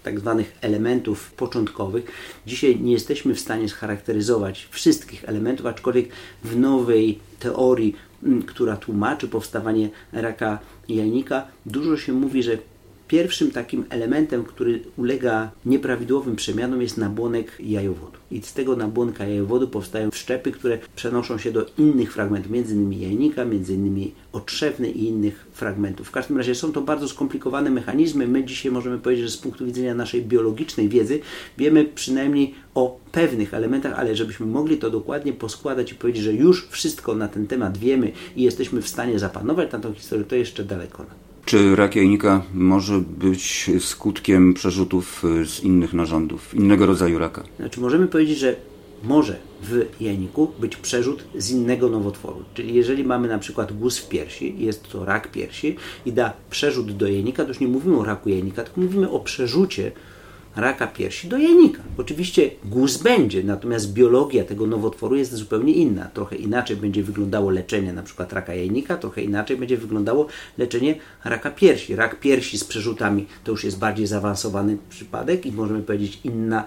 tak 0.04 0.20
zwanych 0.20 0.58
elementów 0.62 1.32
początkowych. 1.32 2.12
Dzisiaj 2.48 2.80
nie 2.82 2.92
jesteśmy 2.92 3.36
w 3.36 3.40
stanie 3.40 3.70
scharakteryzować 3.70 4.68
wszystkich 4.72 5.30
elementów, 5.30 5.66
aczkolwiek 5.66 6.10
w 6.44 6.58
nowej 6.58 7.20
teorii, 7.40 7.96
m, 8.24 8.44
która 8.44 8.78
tłumaczy 8.78 9.28
powstawanie 9.28 9.90
raka 10.12 10.60
jajnika, 10.90 11.48
dużo 11.66 11.98
się 11.98 12.14
mówi, 12.14 12.44
że 12.44 12.58
Pierwszym 13.12 13.52
takim 13.52 13.86
elementem, 13.90 14.44
który 14.44 14.80
ulega 14.98 15.52
nieprawidłowym 15.66 16.36
przemianom 16.36 16.82
jest 16.82 16.98
nabłonek 16.98 17.58
jajowodu. 17.60 18.18
I 18.32 18.42
z 18.42 18.54
tego 18.54 18.76
nabłonka 18.76 19.26
jajowodu 19.26 19.68
powstają 19.68 20.12
wszczepy, 20.12 20.52
które 20.52 20.80
przenoszą 20.96 21.38
się 21.38 21.52
do 21.52 21.66
innych 21.78 22.14
fragmentów, 22.14 22.52
innymi 22.52 23.02
jajnika, 23.02 23.44
innymi 23.44 24.12
otrzewny 24.32 24.92
i 24.92 25.06
innych 25.06 25.48
fragmentów. 25.54 26.08
W 26.08 26.12
każdym 26.12 26.38
razie 26.38 26.56
są 26.56 26.72
to 26.72 26.82
bardzo 26.82 27.08
skomplikowane 27.08 27.70
mechanizmy. 27.70 28.28
My 28.28 28.44
dzisiaj 28.44 28.72
możemy 28.72 29.00
powiedzieć, 29.00 29.26
że 29.26 29.32
z 29.32 29.38
punktu 29.38 29.66
widzenia 29.66 29.96
naszej 29.96 30.22
biologicznej 30.22 30.90
wiedzy 30.90 31.20
wiemy 31.58 31.86
przynajmniej 31.86 32.54
o 32.76 33.00
pewnych 33.12 33.54
elementach, 33.54 34.00
ale 34.00 34.16
żebyśmy 34.16 34.46
mogli 34.46 34.78
to 34.78 34.90
dokładnie 34.90 35.34
poskładać 35.34 35.92
i 35.92 35.96
powiedzieć, 35.96 36.24
że 36.24 36.34
już 36.34 36.68
wszystko 36.68 37.16
na 37.16 37.28
ten 37.28 37.48
temat 37.48 37.78
wiemy 37.78 38.12
i 38.36 38.44
jesteśmy 38.44 38.82
w 38.82 38.88
stanie 38.88 39.20
zapanować 39.20 39.72
nad 39.72 39.82
tą 39.82 39.94
historię, 39.94 40.26
to 40.26 40.36
jeszcze 40.36 40.64
daleko. 40.64 41.06
Czy 41.52 41.76
rak 41.76 41.96
jajnika 41.96 42.44
może 42.54 43.00
być 43.00 43.72
skutkiem 43.80 44.54
przerzutów 44.54 45.24
y, 45.42 45.46
z 45.46 45.64
innych 45.64 45.94
narządów, 45.94 46.54
innego 46.54 46.86
rodzaju 46.86 47.20
raka? 47.20 47.44
Znaczy 47.60 47.82
możemy 47.82 48.08
powiedzieć, 48.08 48.38
że 48.38 48.56
może 49.04 49.40
w 49.64 49.86
jajniku 50.02 50.52
być 50.60 50.76
przerzut 50.76 51.24
z 51.36 51.52
innego 51.52 51.90
nowotworu. 51.90 52.44
Czyli 52.54 52.74
jeżeli 52.74 53.04
mamy 53.04 53.28
na 53.28 53.40
przykład 53.40 53.74
guz 53.74 53.98
w 53.98 54.10
piersi, 54.10 54.56
jest 54.58 54.92
to 54.92 55.06
rak 55.06 55.32
piersi 55.32 55.76
i 56.06 56.14
da 56.14 56.34
przerzut 56.50 56.92
do 56.98 57.08
jajnika, 57.08 57.44
to 57.44 57.50
już 57.50 57.60
nie 57.60 57.68
mówimy 57.68 57.98
o 57.98 58.04
raku 58.04 58.30
jajnika, 58.30 58.64
tylko 58.64 58.82
mówimy 58.82 59.10
o 59.10 59.20
przerzucie 59.20 59.92
raka 60.56 60.88
piersi 60.88 61.28
do 61.28 61.38
jajnika. 61.38 61.82
Oczywiście 61.98 62.52
guz 62.66 62.98
będzie, 62.98 63.44
natomiast 63.44 63.94
biologia 63.94 64.44
tego 64.44 64.68
nowotworu 64.68 65.16
jest 65.16 65.34
zupełnie 65.34 65.74
inna. 65.74 66.10
Trochę 66.14 66.36
inaczej 66.36 66.78
będzie 66.78 67.04
wyglądało 67.04 67.50
leczenie 67.50 67.94
na 67.94 68.04
przykład 68.04 68.34
raka 68.34 68.54
jajnika, 68.54 68.98
trochę 68.98 69.22
inaczej 69.22 69.58
będzie 69.58 69.78
wyglądało 69.78 70.28
leczenie 70.58 70.96
raka 71.24 71.52
piersi. 71.52 71.96
Rak 71.96 72.20
piersi 72.20 72.58
z 72.58 72.64
przerzutami 72.64 73.26
to 73.44 73.52
już 73.52 73.64
jest 73.64 73.80
bardziej 73.80 74.08
zaawansowany 74.08 74.78
przypadek 74.90 75.46
i 75.46 75.52
możemy 75.52 75.82
powiedzieć 75.82 76.20
inna 76.24 76.66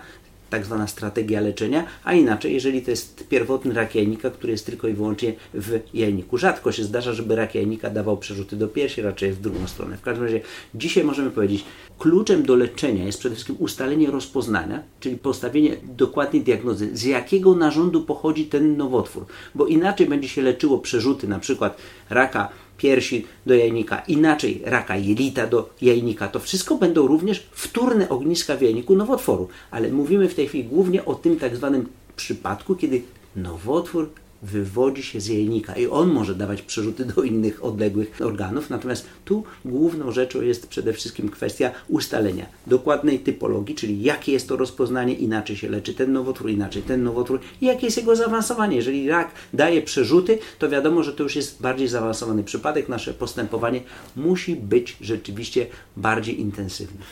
tak 0.54 0.64
zwana 0.64 0.86
strategia 0.86 1.40
leczenia, 1.40 1.84
a 2.04 2.14
inaczej, 2.14 2.54
jeżeli 2.54 2.82
to 2.82 2.90
jest 2.90 3.28
pierwotny 3.28 3.74
rak 3.74 3.94
jajnika, 3.94 4.30
który 4.30 4.52
jest 4.52 4.66
tylko 4.66 4.88
i 4.88 4.92
wyłącznie 4.92 5.32
w 5.54 5.80
jajniku. 5.94 6.38
Rzadko 6.38 6.72
się 6.72 6.84
zdarza, 6.84 7.12
żeby 7.12 7.36
rak 7.36 7.54
jajnika 7.54 7.90
dawał 7.90 8.16
przerzuty 8.16 8.56
do 8.56 8.68
piersi, 8.68 9.02
raczej 9.02 9.32
w 9.32 9.40
drugą 9.40 9.66
stronę. 9.66 9.96
W 9.96 10.00
każdym 10.00 10.24
razie 10.24 10.40
dzisiaj 10.74 11.04
możemy 11.04 11.30
powiedzieć, 11.30 11.64
kluczem 11.98 12.42
do 12.42 12.56
leczenia 12.56 13.04
jest 13.04 13.18
przede 13.18 13.34
wszystkim 13.34 13.56
ustalenie 13.58 14.10
rozpoznania, 14.10 14.82
czyli 15.00 15.16
postawienie 15.16 15.76
dokładnej 15.96 16.42
diagnozy, 16.42 16.96
z 16.96 17.04
jakiego 17.04 17.54
narządu 17.54 18.02
pochodzi 18.02 18.46
ten 18.46 18.76
nowotwór, 18.76 19.26
bo 19.54 19.66
inaczej 19.66 20.06
będzie 20.06 20.28
się 20.28 20.42
leczyło 20.42 20.78
przerzuty, 20.78 21.28
na 21.28 21.38
przykład 21.38 21.78
raka 22.10 22.48
piersi 22.78 23.26
do 23.46 23.54
jajnika, 23.54 24.02
inaczej 24.08 24.62
raka 24.64 24.96
jelita 24.96 25.46
do 25.46 25.70
jajnika. 25.82 26.28
To 26.28 26.40
wszystko 26.40 26.76
będą 26.76 27.06
również 27.06 27.46
wtórne 27.52 28.08
ogniska 28.08 28.56
w 28.56 28.62
jajniku 28.62 28.96
nowotworu. 28.96 29.48
Ale 29.70 29.88
mówimy 29.88 30.28
w 30.28 30.34
tej 30.34 30.48
chwili 30.48 30.64
głównie 30.64 31.04
o 31.04 31.14
tym 31.14 31.36
tak 31.36 31.56
zwanym 31.56 31.86
przypadku, 32.16 32.74
kiedy 32.74 33.02
nowotwór 33.36 34.10
wywodzi 34.44 35.02
się 35.02 35.20
z 35.20 35.26
jajnika 35.26 35.74
i 35.74 35.86
on 35.86 36.08
może 36.08 36.34
dawać 36.34 36.62
przerzuty 36.62 37.04
do 37.04 37.22
innych 37.22 37.64
odległych 37.64 38.20
organów. 38.20 38.70
Natomiast 38.70 39.06
tu 39.24 39.44
główną 39.64 40.12
rzeczą 40.12 40.42
jest 40.42 40.66
przede 40.66 40.92
wszystkim 40.92 41.28
kwestia 41.28 41.70
ustalenia 41.88 42.46
dokładnej 42.66 43.18
typologii, 43.18 43.74
czyli 43.74 44.02
jakie 44.02 44.32
jest 44.32 44.48
to 44.48 44.56
rozpoznanie, 44.56 45.14
inaczej 45.14 45.56
się 45.56 45.68
leczy 45.68 45.94
ten 45.94 46.12
nowotwór, 46.12 46.50
inaczej 46.50 46.82
ten 46.82 47.02
nowotwór 47.02 47.40
i 47.60 47.66
jakie 47.66 47.86
jest 47.86 47.96
jego 47.96 48.16
zaawansowanie. 48.16 48.76
Jeżeli 48.76 49.08
rak 49.08 49.30
daje 49.52 49.82
przerzuty, 49.82 50.38
to 50.58 50.68
wiadomo, 50.68 51.02
że 51.02 51.12
to 51.12 51.22
już 51.22 51.36
jest 51.36 51.62
bardziej 51.62 51.88
zaawansowany 51.88 52.44
przypadek. 52.44 52.88
Nasze 52.88 53.14
postępowanie 53.14 53.80
musi 54.16 54.56
być 54.56 54.96
rzeczywiście 55.00 55.66
bardziej 55.96 56.40
intensywne. 56.40 57.04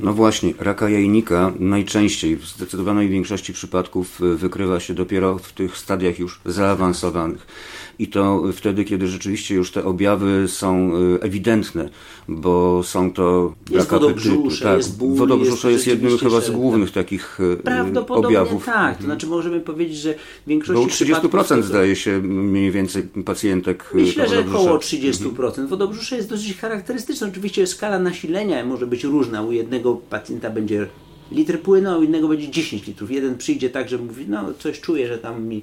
No 0.00 0.12
właśnie, 0.12 0.52
raka 0.58 0.88
jajnika 0.88 1.52
najczęściej, 1.58 2.36
w 2.36 2.46
zdecydowanej 2.46 3.08
większości 3.08 3.52
przypadków 3.52 4.20
y, 4.20 4.36
wykrywa 4.36 4.80
się 4.80 4.94
dopiero 4.94 5.38
w 5.38 5.52
tych 5.52 5.78
stadiach 5.78 6.18
już 6.18 6.40
zaawansowanych. 6.44 7.46
I 7.98 8.08
to 8.08 8.42
wtedy, 8.52 8.84
kiedy 8.84 9.06
rzeczywiście 9.08 9.54
już 9.54 9.70
te 9.70 9.84
objawy 9.84 10.48
są 10.48 10.92
y, 11.16 11.20
ewidentne, 11.20 11.88
bo 12.28 12.82
są 12.82 13.12
to 13.12 13.54
jest 13.70 13.90
raka 13.92 13.98
wodobrzusze, 13.98 14.64
tak, 14.64 14.76
jest 14.76 14.98
ból, 14.98 15.14
wodobrzusze 15.16 15.72
jest, 15.72 15.86
jest 15.86 16.02
jednym 16.02 16.18
chyba 16.18 16.40
z 16.40 16.50
głównych 16.50 16.90
takich 16.90 17.40
y, 17.40 17.56
Prawdopodobnie 17.56 18.40
objawów. 18.40 18.66
tak. 18.66 18.96
To 18.98 19.04
znaczy 19.04 19.26
możemy 19.26 19.60
powiedzieć, 19.60 19.96
że 19.96 20.14
w 20.14 20.16
Bo 20.16 20.50
większości 20.50 20.82
u 20.82 20.86
30% 20.88 20.92
przypadków... 21.04 21.48
to- 21.48 21.62
zdaje 21.62 21.96
się 21.96 22.18
mniej 22.22 22.70
więcej 22.70 23.02
pacjentek 23.24 23.90
Myślę, 23.94 24.28
że 24.28 24.40
około 24.40 24.78
30%. 24.78 25.68
Wodobrzusze 25.68 26.16
jest 26.16 26.28
dosyć 26.28 26.56
charakterystyczne. 26.58 27.28
Oczywiście 27.28 27.66
skala 27.66 27.98
nasilenia 27.98 28.64
może 28.64 28.86
być 28.86 29.04
różna. 29.04 29.42
U 29.42 29.52
jednego 29.52 29.85
pacjenta 29.94 30.50
będzie 30.50 30.86
litr 31.32 31.58
u 31.98 32.02
innego 32.02 32.28
będzie 32.28 32.48
10 32.48 32.86
litrów. 32.86 33.10
Jeden 33.10 33.38
przyjdzie 33.38 33.70
tak, 33.70 33.88
że 33.88 33.98
mówi, 33.98 34.24
no 34.28 34.54
coś 34.58 34.80
czuję, 34.80 35.08
że 35.08 35.18
tam 35.18 35.44
mi 35.44 35.62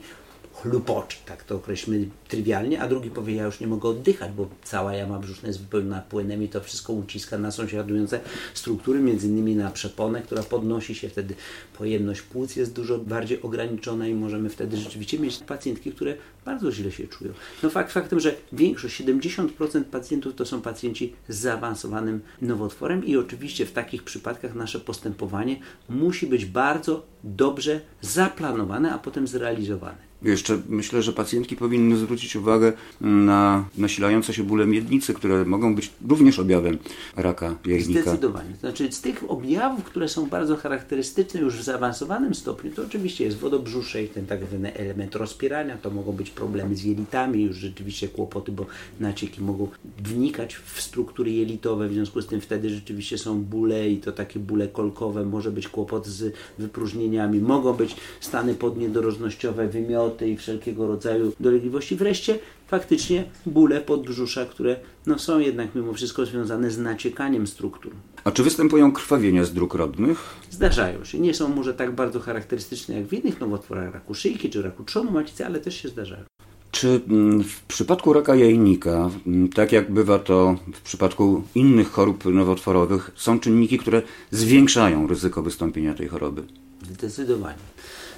chlupoczy, 0.63 1.17
tak 1.25 1.43
to 1.43 1.55
określmy 1.55 2.05
trywialnie, 2.27 2.81
a 2.81 2.87
drugi 2.87 3.09
powie, 3.09 3.35
ja 3.35 3.43
już 3.43 3.59
nie 3.59 3.67
mogę 3.67 3.89
oddychać, 3.89 4.31
bo 4.31 4.49
cała 4.63 4.93
jama 4.93 5.19
brzuszna 5.19 5.47
jest 5.47 5.61
wypełniona 5.61 6.01
płynem 6.01 6.43
i 6.43 6.49
to 6.49 6.61
wszystko 6.61 6.93
uciska 6.93 7.37
na 7.37 7.51
sąsiadujące 7.51 8.19
struktury, 8.53 8.99
między 8.99 9.27
innymi 9.27 9.55
na 9.55 9.69
przeponę, 9.69 10.21
która 10.21 10.43
podnosi 10.43 10.95
się, 10.95 11.09
wtedy 11.09 11.35
pojemność 11.77 12.21
płuc 12.21 12.55
jest 12.55 12.73
dużo 12.73 12.97
bardziej 12.97 13.41
ograniczona 13.41 14.07
i 14.07 14.13
możemy 14.13 14.49
wtedy 14.49 14.77
rzeczywiście 14.77 15.19
mieć 15.19 15.37
pacjentki, 15.37 15.91
które 15.91 16.15
bardzo 16.45 16.71
źle 16.71 16.91
się 16.91 17.07
czują. 17.07 17.33
No 17.63 17.69
fakt 17.69 17.91
faktem, 17.91 18.19
że 18.19 18.35
większość, 18.53 19.01
70% 19.01 19.83
pacjentów 19.83 20.35
to 20.35 20.45
są 20.45 20.61
pacjenci 20.61 21.13
z 21.29 21.37
zaawansowanym 21.37 22.21
nowotworem 22.41 23.05
i 23.05 23.17
oczywiście 23.17 23.65
w 23.65 23.71
takich 23.71 24.03
przypadkach 24.03 24.55
nasze 24.55 24.79
postępowanie 24.79 25.59
musi 25.89 26.27
być 26.27 26.45
bardzo 26.45 27.05
dobrze 27.23 27.81
zaplanowane, 28.01 28.93
a 28.93 28.97
potem 28.97 29.27
zrealizowane. 29.27 30.12
Jeszcze 30.23 30.61
myślę, 30.69 31.01
że 31.01 31.13
pacjentki 31.13 31.55
powinny 31.55 31.97
zwrócić 31.97 32.35
uwagę 32.35 32.73
na 33.01 33.65
nasilające 33.77 34.33
się 34.33 34.43
bóle 34.43 34.65
miednicy, 34.65 35.13
które 35.13 35.45
mogą 35.45 35.75
być 35.75 35.91
również 36.07 36.39
objawem 36.39 36.77
raka 37.15 37.55
jajnika. 37.65 38.01
Zdecydowanie. 38.01 38.55
Znaczy 38.59 38.91
z 38.91 39.01
tych 39.01 39.31
objawów, 39.31 39.83
które 39.83 40.07
są 40.07 40.25
bardzo 40.25 40.55
charakterystyczne 40.55 41.39
już 41.39 41.57
w 41.57 41.63
zaawansowanym 41.63 42.35
stopniu, 42.35 42.71
to 42.71 42.81
oczywiście 42.81 43.25
jest 43.25 43.37
wodobrzusze 43.37 44.03
i 44.03 44.07
ten 44.07 44.25
tak 44.25 44.45
zwany 44.45 44.73
element 44.73 45.15
rozpierania, 45.15 45.77
to 45.77 45.89
mogą 45.89 46.11
być 46.11 46.29
problemy 46.29 46.75
z 46.75 46.83
jelitami, 46.83 47.43
już 47.43 47.55
rzeczywiście 47.55 48.07
kłopoty, 48.07 48.51
bo 48.51 48.65
nacieki 48.99 49.41
mogą 49.41 49.67
wnikać 50.03 50.55
w 50.55 50.81
struktury 50.81 51.31
jelitowe, 51.31 51.87
w 51.87 51.93
związku 51.93 52.21
z 52.21 52.27
tym 52.27 52.41
wtedy 52.41 52.69
rzeczywiście 52.69 53.17
są 53.17 53.43
bóle 53.43 53.89
i 53.89 53.97
to 53.97 54.11
takie 54.11 54.39
bóle 54.39 54.67
kolkowe, 54.67 55.25
może 55.25 55.51
być 55.51 55.67
kłopot 55.67 56.07
z 56.07 56.35
wypróżnieniami, 56.57 57.39
mogą 57.39 57.73
być 57.73 57.95
stany 58.19 58.55
podniedorożnościowe, 58.55 59.67
wymioty 59.67 60.12
i 60.21 60.37
wszelkiego 60.37 60.87
rodzaju 60.87 61.33
dolegliwości. 61.39 61.95
Wreszcie 61.95 62.39
faktycznie 62.67 63.23
bóle 63.45 63.81
podbrzusza, 63.81 64.45
które 64.45 64.75
no, 65.05 65.19
są 65.19 65.39
jednak 65.39 65.75
mimo 65.75 65.93
wszystko 65.93 66.25
związane 66.25 66.71
z 66.71 66.77
naciekaniem 66.77 67.47
struktur. 67.47 67.91
A 68.23 68.31
czy 68.31 68.43
występują 68.43 68.91
krwawienia 68.91 69.45
z 69.45 69.53
dróg 69.53 69.73
rodnych? 69.73 70.35
Zdarzają 70.51 71.05
się. 71.05 71.19
Nie 71.19 71.33
są 71.33 71.47
może 71.49 71.73
tak 71.73 71.95
bardzo 71.95 72.19
charakterystyczne 72.19 72.95
jak 72.95 73.05
w 73.05 73.13
innych 73.13 73.39
nowotworach 73.39 73.93
raku 73.93 74.13
szyjki 74.13 74.49
czy 74.49 74.61
raku 74.61 74.83
trzonu 74.83 75.11
macicy, 75.11 75.45
ale 75.45 75.59
też 75.59 75.75
się 75.81 75.89
zdarzają. 75.89 76.23
Czy 76.71 77.01
mm, 77.09 77.43
w 77.43 77.61
przypadku 77.61 78.13
raka 78.13 78.35
jajnika, 78.35 79.09
mm, 79.27 79.49
tak 79.49 79.71
jak 79.71 79.91
bywa 79.91 80.19
to 80.19 80.55
w 80.73 80.81
przypadku 80.81 81.43
innych 81.55 81.91
chorób 81.91 82.25
nowotworowych, 82.25 83.11
są 83.15 83.39
czynniki, 83.39 83.77
które 83.77 84.01
zwiększają 84.31 85.07
ryzyko 85.07 85.41
wystąpienia 85.41 85.93
tej 85.93 86.07
choroby? 86.07 86.43
Zdecydowanie. 86.91 87.57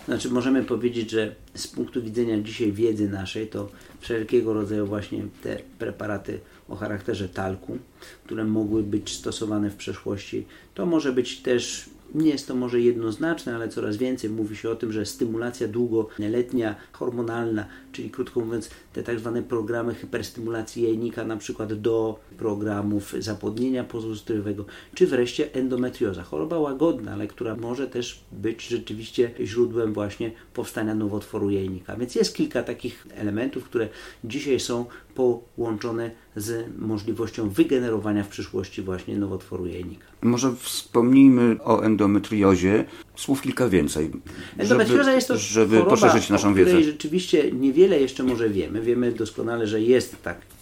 Znaczy 0.05 0.29
możemy 0.29 0.63
powiedzieć, 0.63 1.11
że 1.11 1.35
z 1.55 1.67
punktu 1.67 2.01
widzenia 2.01 2.41
dzisiaj 2.41 2.71
wiedzy 2.71 3.09
naszej, 3.09 3.47
to 3.47 3.69
wszelkiego 3.99 4.53
rodzaju 4.53 4.87
właśnie 4.87 5.23
te 5.43 5.57
preparaty 5.79 6.39
o 6.69 6.75
charakterze 6.75 7.29
talku, 7.29 7.77
które 8.25 8.43
mogły 8.43 8.83
być 8.83 9.13
stosowane 9.13 9.69
w 9.69 9.75
przeszłości, 9.75 10.45
to 10.73 10.85
może 10.85 11.13
być 11.13 11.41
też 11.41 11.89
nie 12.15 12.29
jest 12.29 12.47
to 12.47 12.55
może 12.55 12.81
jednoznaczne, 12.81 13.55
ale 13.55 13.69
coraz 13.69 13.97
więcej 13.97 14.29
mówi 14.29 14.55
się 14.55 14.69
o 14.69 14.75
tym, 14.75 14.91
że 14.91 15.05
stymulacja 15.05 15.67
długoletnia, 15.67 16.75
hormonalna, 16.91 17.65
czyli 17.91 18.09
krótko 18.09 18.39
mówiąc, 18.39 18.69
te 18.93 19.03
tak 19.03 19.19
zwane 19.19 19.43
programy 19.43 19.95
hyperstymulacji 19.95 20.83
jajnika, 20.83 21.25
na 21.25 21.37
przykład 21.37 21.73
do 21.73 22.19
programów 22.37 23.13
zapłodnienia 23.19 23.83
pozostrywego, 23.83 24.65
czy 24.93 25.07
wreszcie 25.07 25.53
endometrioza. 25.53 26.23
Choroba 26.23 26.59
łagodna, 26.59 27.13
ale 27.13 27.27
która 27.27 27.55
może 27.55 27.87
też 27.87 28.23
być 28.31 28.67
rzeczywiście 28.67 29.31
źródłem 29.39 29.93
właśnie 29.93 30.31
powstania 30.53 30.95
nowotworu 30.95 31.49
jajnika. 31.49 31.95
Więc 31.95 32.15
jest 32.15 32.35
kilka 32.35 32.63
takich 32.63 33.07
elementów, 33.15 33.63
które 33.63 33.89
dzisiaj 34.23 34.59
są 34.59 34.85
połączone 35.15 36.11
z 36.35 36.77
możliwością 36.77 37.49
wygenerowania 37.49 38.23
w 38.23 38.27
przyszłości 38.27 38.81
właśnie 38.81 39.17
nowotworu 39.17 39.65
jajnika. 39.65 40.05
Może 40.21 40.55
wspomnijmy 40.59 41.57
o 41.63 41.83
endometriozie. 41.83 42.85
Słów 43.15 43.41
kilka 43.41 43.69
więcej. 43.69 44.11
Endometrioza 44.57 45.03
żeby, 45.03 45.15
jest 45.15 45.27
to 45.27 45.37
żeby 45.37 45.77
choroba, 45.77 45.89
poszerzyć 45.89 46.29
naszą 46.29 46.53
wiedzę. 46.53 46.83
rzeczywiście 46.83 47.51
niewiele 47.51 47.99
jeszcze 47.99 48.23
może 48.23 48.49
wiemy. 48.49 48.81
Wiemy 48.81 49.11
doskonale, 49.11 49.67
że 49.67 49.81
jest 49.81 50.15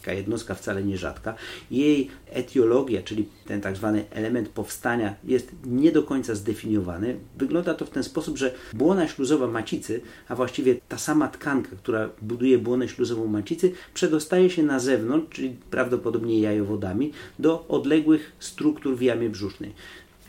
taka 0.03 0.13
jednostka 0.13 0.55
wcale 0.55 0.83
nierzadka. 0.83 1.35
Jej 1.71 2.09
etiologia, 2.29 3.01
czyli 3.01 3.25
ten 3.45 3.61
tak 3.61 3.77
zwany 3.77 4.05
element 4.11 4.49
powstania 4.49 5.15
jest 5.23 5.51
nie 5.65 5.91
do 5.91 6.03
końca 6.03 6.35
zdefiniowany. 6.35 7.15
Wygląda 7.37 7.73
to 7.73 7.85
w 7.85 7.89
ten 7.89 8.03
sposób, 8.03 8.37
że 8.37 8.53
błona 8.73 9.07
śluzowa 9.07 9.47
macicy, 9.47 10.01
a 10.27 10.35
właściwie 10.35 10.75
ta 10.87 10.97
sama 10.97 11.27
tkanka, 11.27 11.75
która 11.75 12.09
buduje 12.21 12.57
błonę 12.57 12.87
śluzową 12.87 13.27
macicy, 13.27 13.71
przedostaje 13.93 14.49
się 14.49 14.63
na 14.63 14.79
zewnątrz, 14.79 15.35
czyli 15.35 15.55
prawdopodobnie 15.71 16.39
jajowodami, 16.39 17.11
do 17.39 17.65
odległych 17.67 18.31
struktur 18.39 18.97
w 18.97 19.01
jamie 19.01 19.29
brzusznej 19.29 19.73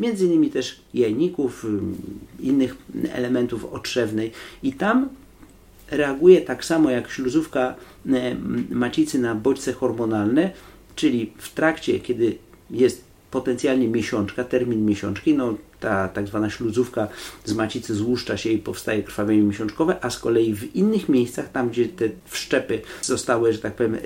między 0.01 0.27
innymi 0.27 0.51
też 0.51 0.81
jajników, 0.95 1.65
ym, 1.65 1.97
innych 2.41 2.77
elementów 3.13 3.65
otrzewnej 3.65 4.33
i 4.63 4.73
tam 4.73 5.09
reaguje 5.91 6.41
tak 6.41 6.65
samo 6.65 6.91
jak 6.91 7.11
śluzówka 7.11 7.75
e, 8.07 8.37
macicy 8.71 9.19
na 9.19 9.35
bodźce 9.35 9.73
hormonalne, 9.73 10.51
czyli 10.97 11.33
w 11.39 11.55
trakcie, 11.55 12.01
kiedy 12.01 12.39
jest 12.71 13.05
potencjalnie 13.31 13.89
miesiączka, 13.89 14.45
termin 14.45 14.87
miesiączki, 14.87 15.35
no 15.35 15.55
ta 15.85 16.09
tak 16.09 16.29
zwana 16.29 16.51
śluzówka 16.51 17.09
z 17.45 17.53
macicy 17.53 17.95
złuszcza 17.95 18.37
się 18.37 18.51
i 18.51 18.59
powstaje 18.59 19.03
krwawienie 19.03 19.43
miesiączkowe, 19.43 19.97
a 20.05 20.11
z 20.11 20.19
kolei 20.19 20.55
w 20.55 20.77
innych 20.77 21.09
miejscach, 21.09 21.53
tam 21.53 21.69
gdzie 21.71 21.89
te 21.89 22.05
wszczepy 22.27 22.81
zostały, 23.03 23.53
że 23.53 23.59
tak 23.59 23.75
powiem, 23.75 23.95
e, 23.95 23.99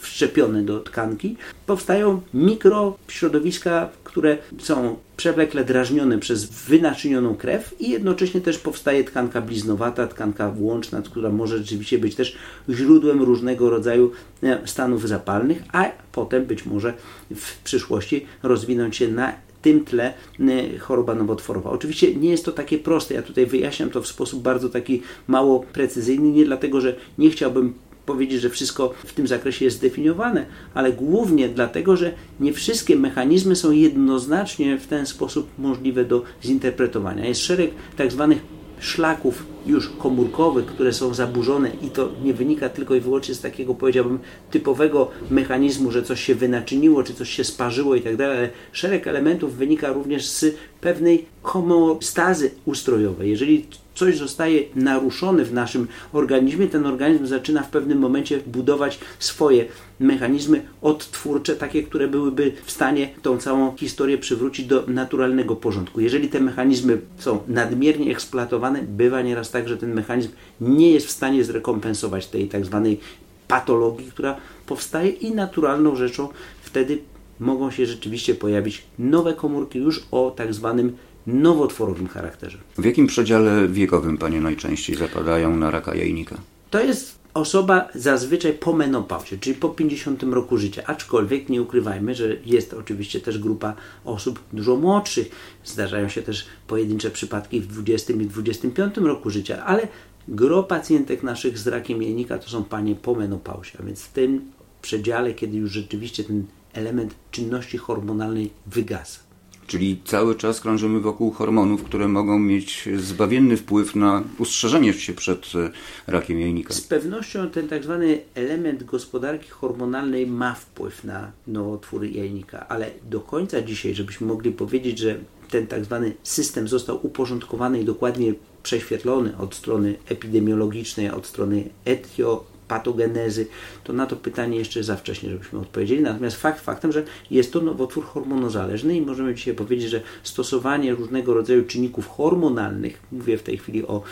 wszczepione 0.00 0.62
do 0.62 0.80
tkanki, 0.80 1.36
powstają 1.66 2.20
mikrośrodowiska, 2.34 3.88
które 4.04 4.38
są 4.58 4.96
przewlekle 5.16 5.64
drażnione 5.64 6.18
przez 6.18 6.44
wynaczynioną 6.44 7.34
krew 7.34 7.80
i 7.80 7.90
jednocześnie 7.90 8.40
też 8.40 8.58
powstaje 8.58 9.04
tkanka 9.04 9.40
bliznowata, 9.40 10.06
tkanka 10.06 10.52
łączna, 10.58 11.02
która 11.02 11.30
może 11.30 11.58
rzeczywiście 11.58 11.98
być 11.98 12.14
też 12.14 12.36
źródłem 12.68 13.22
różnego 13.22 13.70
rodzaju 13.70 14.12
e, 14.42 14.60
stanów 14.64 15.08
zapalnych, 15.08 15.62
a 15.72 15.84
potem 16.12 16.44
być 16.44 16.66
może 16.66 16.94
w 17.34 17.58
przyszłości 17.58 18.26
rozwinąć 18.42 18.96
się 18.96 19.08
na 19.08 19.45
tym 19.66 19.84
tle 19.84 20.14
y, 20.40 20.78
choroba 20.78 21.14
nowotworowa. 21.14 21.70
Oczywiście 21.70 22.14
nie 22.14 22.30
jest 22.30 22.44
to 22.44 22.52
takie 22.52 22.78
proste. 22.78 23.14
Ja 23.14 23.22
tutaj 23.22 23.46
wyjaśniam 23.46 23.90
to 23.90 24.02
w 24.02 24.06
sposób 24.06 24.42
bardzo 24.42 24.68
taki 24.68 25.02
mało 25.28 25.60
precyzyjny, 25.60 26.30
nie 26.30 26.44
dlatego, 26.44 26.80
że 26.80 26.96
nie 27.18 27.30
chciałbym 27.30 27.74
powiedzieć, 28.06 28.40
że 28.40 28.50
wszystko 28.50 28.94
w 29.04 29.12
tym 29.12 29.26
zakresie 29.26 29.64
jest 29.64 29.76
zdefiniowane, 29.76 30.46
ale 30.74 30.92
głównie 30.92 31.48
dlatego, 31.48 31.96
że 31.96 32.12
nie 32.40 32.52
wszystkie 32.52 32.96
mechanizmy 32.96 33.56
są 33.56 33.70
jednoznacznie 33.70 34.78
w 34.78 34.86
ten 34.86 35.06
sposób 35.06 35.48
możliwe 35.58 36.04
do 36.04 36.22
zinterpretowania. 36.44 37.26
Jest 37.26 37.40
szereg 37.40 37.70
tak 37.96 38.12
zwanych 38.12 38.55
szlaków 38.80 39.46
już 39.66 39.90
komórkowych, 39.90 40.66
które 40.66 40.92
są 40.92 41.14
zaburzone 41.14 41.70
i 41.82 41.90
to 41.90 42.08
nie 42.24 42.34
wynika 42.34 42.68
tylko 42.68 42.94
i 42.94 43.00
wyłącznie 43.00 43.34
z 43.34 43.40
takiego, 43.40 43.74
powiedziałbym, 43.74 44.18
typowego 44.50 45.10
mechanizmu, 45.30 45.90
że 45.90 46.02
coś 46.02 46.24
się 46.24 46.34
wynaczyniło, 46.34 47.02
czy 47.02 47.14
coś 47.14 47.30
się 47.30 47.44
sparzyło 47.44 47.94
i 47.94 48.02
tak 48.02 48.16
dalej, 48.16 48.38
ale 48.38 48.48
szereg 48.72 49.06
elementów 49.06 49.56
wynika 49.56 49.92
również 49.92 50.26
z 50.26 50.56
pewnej 50.80 51.24
homeostazy 51.42 52.50
ustrojowej. 52.64 53.30
Jeżeli 53.30 53.66
coś 53.96 54.16
zostaje 54.16 54.62
naruszone 54.74 55.44
w 55.44 55.52
naszym 55.52 55.88
organizmie, 56.12 56.66
ten 56.66 56.86
organizm 56.86 57.26
zaczyna 57.26 57.62
w 57.62 57.70
pewnym 57.70 57.98
momencie 57.98 58.40
budować 58.46 58.98
swoje 59.18 59.64
mechanizmy 60.00 60.62
odtwórcze, 60.82 61.56
takie, 61.56 61.82
które 61.82 62.08
byłyby 62.08 62.52
w 62.64 62.70
stanie 62.70 63.08
tą 63.22 63.38
całą 63.38 63.76
historię 63.76 64.18
przywrócić 64.18 64.66
do 64.66 64.84
naturalnego 64.86 65.56
porządku. 65.56 66.00
Jeżeli 66.00 66.28
te 66.28 66.40
mechanizmy 66.40 66.98
są 67.18 67.38
nadmiernie 67.48 68.12
eksploatowane, 68.12 68.82
bywa 68.82 69.22
nieraz 69.22 69.50
tak, 69.50 69.68
że 69.68 69.76
ten 69.76 69.94
mechanizm 69.94 70.30
nie 70.60 70.90
jest 70.90 71.06
w 71.06 71.10
stanie 71.10 71.44
zrekompensować 71.44 72.26
tej 72.26 72.48
tak 72.48 72.64
zwanej 72.64 73.00
patologii, 73.48 74.10
która 74.10 74.36
powstaje 74.66 75.10
i 75.10 75.32
naturalną 75.32 75.96
rzeczą 75.96 76.28
wtedy 76.62 76.98
mogą 77.40 77.70
się 77.70 77.86
rzeczywiście 77.86 78.34
pojawić 78.34 78.82
nowe 78.98 79.34
komórki 79.34 79.78
już 79.78 80.06
o 80.10 80.32
tak 80.36 80.54
zwanym 80.54 80.96
nowotworowym 81.26 82.08
charakterze. 82.08 82.58
W 82.78 82.84
jakim 82.84 83.06
przedziale 83.06 83.68
wiekowym 83.68 84.18
panie 84.18 84.40
najczęściej 84.40 84.96
zapadają 84.96 85.56
na 85.56 85.70
raka 85.70 85.94
jajnika? 85.94 86.36
To 86.70 86.84
jest 86.84 87.18
osoba 87.34 87.88
zazwyczaj 87.94 88.52
po 88.52 88.72
menopauzie, 88.72 89.38
czyli 89.38 89.56
po 89.56 89.68
50 89.68 90.22
roku 90.22 90.56
życia. 90.56 90.82
Aczkolwiek 90.86 91.48
nie 91.48 91.62
ukrywajmy, 91.62 92.14
że 92.14 92.36
jest 92.46 92.74
oczywiście 92.74 93.20
też 93.20 93.38
grupa 93.38 93.74
osób 94.04 94.40
dużo 94.52 94.76
młodszych. 94.76 95.30
Zdarzają 95.64 96.08
się 96.08 96.22
też 96.22 96.46
pojedyncze 96.66 97.10
przypadki 97.10 97.60
w 97.60 97.66
20 97.66 98.12
i 98.12 98.26
25 98.26 98.96
roku 98.96 99.30
życia, 99.30 99.64
ale 99.64 99.88
gro 100.28 100.62
pacjentek 100.62 101.22
naszych 101.22 101.58
z 101.58 101.66
rakiem 101.66 102.02
jajnika 102.02 102.38
to 102.38 102.48
są 102.48 102.64
panie 102.64 102.94
po 102.94 103.14
menopauzie, 103.14 103.72
a 103.80 103.82
więc 103.82 104.02
w 104.02 104.12
tym 104.12 104.40
przedziale, 104.82 105.34
kiedy 105.34 105.56
już 105.56 105.70
rzeczywiście 105.70 106.24
ten 106.24 106.44
element 106.72 107.14
czynności 107.30 107.78
hormonalnej 107.78 108.50
wygasa. 108.66 109.25
Czyli 109.66 110.00
cały 110.04 110.34
czas 110.34 110.60
krążymy 110.60 111.00
wokół 111.00 111.30
hormonów, 111.30 111.84
które 111.84 112.08
mogą 112.08 112.38
mieć 112.38 112.88
zbawienny 112.96 113.56
wpływ 113.56 113.96
na 113.96 114.22
ustrzeżenie 114.38 114.92
się 114.92 115.12
przed 115.12 115.52
e, 115.54 115.70
rakiem 116.06 116.40
jajnika. 116.40 116.74
Z 116.74 116.80
pewnością 116.80 117.50
ten 117.50 117.68
tak 117.68 117.84
zwany 117.84 118.18
element 118.34 118.84
gospodarki 118.84 119.50
hormonalnej 119.50 120.26
ma 120.26 120.54
wpływ 120.54 121.04
na 121.04 121.32
nowotwory 121.46 122.10
jajnika, 122.10 122.68
ale 122.68 122.90
do 123.10 123.20
końca 123.20 123.62
dzisiaj, 123.62 123.94
żebyśmy 123.94 124.26
mogli 124.26 124.52
powiedzieć, 124.52 124.98
że 124.98 125.18
ten 125.50 125.66
tak 125.66 125.84
zwany 125.84 126.14
system 126.22 126.68
został 126.68 127.06
uporządkowany 127.06 127.80
i 127.80 127.84
dokładnie 127.84 128.34
prześwietlony 128.62 129.36
od 129.38 129.54
strony 129.54 129.94
epidemiologicznej, 130.08 131.10
od 131.10 131.26
strony 131.26 131.68
etio 131.84 132.55
patogenezy, 132.68 133.46
to 133.84 133.92
na 133.92 134.06
to 134.06 134.16
pytanie 134.16 134.58
jeszcze 134.58 134.82
za 134.82 134.96
wcześnie, 134.96 135.30
żebyśmy 135.30 135.58
odpowiedzieli. 135.58 136.02
Natomiast 136.02 136.36
fakt 136.36 136.60
faktem, 136.60 136.92
że 136.92 137.04
jest 137.30 137.52
to 137.52 137.60
nowotwór 137.60 138.04
hormonozależny 138.04 138.96
i 138.96 139.00
możemy 139.00 139.34
dzisiaj 139.34 139.54
powiedzieć, 139.54 139.90
że 139.90 140.00
stosowanie 140.22 140.94
różnego 140.94 141.34
rodzaju 141.34 141.64
czynników 141.64 142.08
hormonalnych, 142.08 143.02
mówię 143.12 143.38
w 143.38 143.42
tej 143.42 143.58
chwili 143.58 143.86
o 143.86 144.02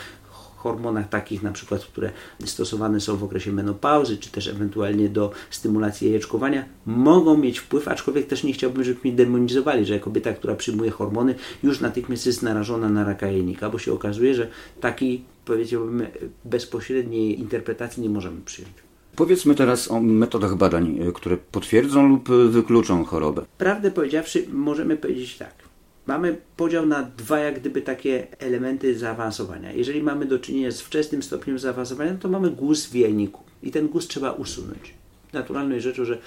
hormonach 0.65 1.09
takich 1.09 1.43
na 1.43 1.51
przykład, 1.51 1.85
które 1.85 2.09
stosowane 2.45 2.99
są 2.99 3.17
w 3.17 3.23
okresie 3.23 3.51
menopauzy, 3.51 4.17
czy 4.17 4.31
też 4.31 4.47
ewentualnie 4.47 5.09
do 5.09 5.31
stymulacji 5.49 6.07
jajeczkowania, 6.07 6.65
mogą 6.85 7.37
mieć 7.37 7.59
wpływ, 7.59 7.87
aczkolwiek 7.87 8.27
też 8.27 8.43
nie 8.43 8.53
chciałbym, 8.53 8.83
żebyśmy 8.83 9.11
demonizowali, 9.11 9.85
że 9.85 9.99
kobieta, 9.99 10.33
która 10.33 10.55
przyjmuje 10.55 10.91
hormony, 10.91 11.35
już 11.63 11.79
natychmiast 11.79 12.25
jest 12.25 12.41
narażona 12.41 12.89
na 12.89 13.03
raka 13.03 13.27
jajnika, 13.27 13.69
bo 13.69 13.79
się 13.79 13.93
okazuje, 13.93 14.35
że 14.35 14.47
taki 14.81 15.23
powiedziałbym 15.45 16.07
bezpośredniej 16.45 17.39
interpretacji 17.39 18.03
nie 18.03 18.09
możemy 18.09 18.41
przyjąć. 18.41 18.73
Powiedzmy 19.15 19.55
teraz 19.55 19.91
o 19.91 20.01
metodach 20.01 20.55
badań, 20.55 20.99
które 21.13 21.37
potwierdzą 21.37 22.07
lub 22.07 22.29
wykluczą 22.29 23.05
chorobę. 23.05 23.45
Prawdę 23.57 23.91
powiedziawszy, 23.91 24.45
możemy 24.51 24.97
powiedzieć 24.97 25.37
tak 25.37 25.65
mamy 26.07 26.37
podział 26.57 26.85
na 26.85 27.03
dwa 27.03 27.39
jak 27.39 27.59
gdyby 27.59 27.81
takie 27.81 28.27
elementy 28.39 28.97
zaawansowania. 28.97 29.71
Jeżeli 29.71 30.03
mamy 30.03 30.25
do 30.25 30.39
czynienia 30.39 30.71
z 30.71 30.81
wczesnym 30.81 31.23
stopniem 31.23 31.59
zaawansowania, 31.59 32.15
to 32.15 32.29
mamy 32.29 32.49
guz 32.49 32.85
w 32.85 32.95
jajniku 32.95 33.43
i 33.63 33.71
ten 33.71 33.87
guz 33.87 34.07
trzeba 34.07 34.31
usunąć. 34.31 34.93
Naturalną 35.33 35.79
rzeczą, 35.79 36.05
że 36.05 36.17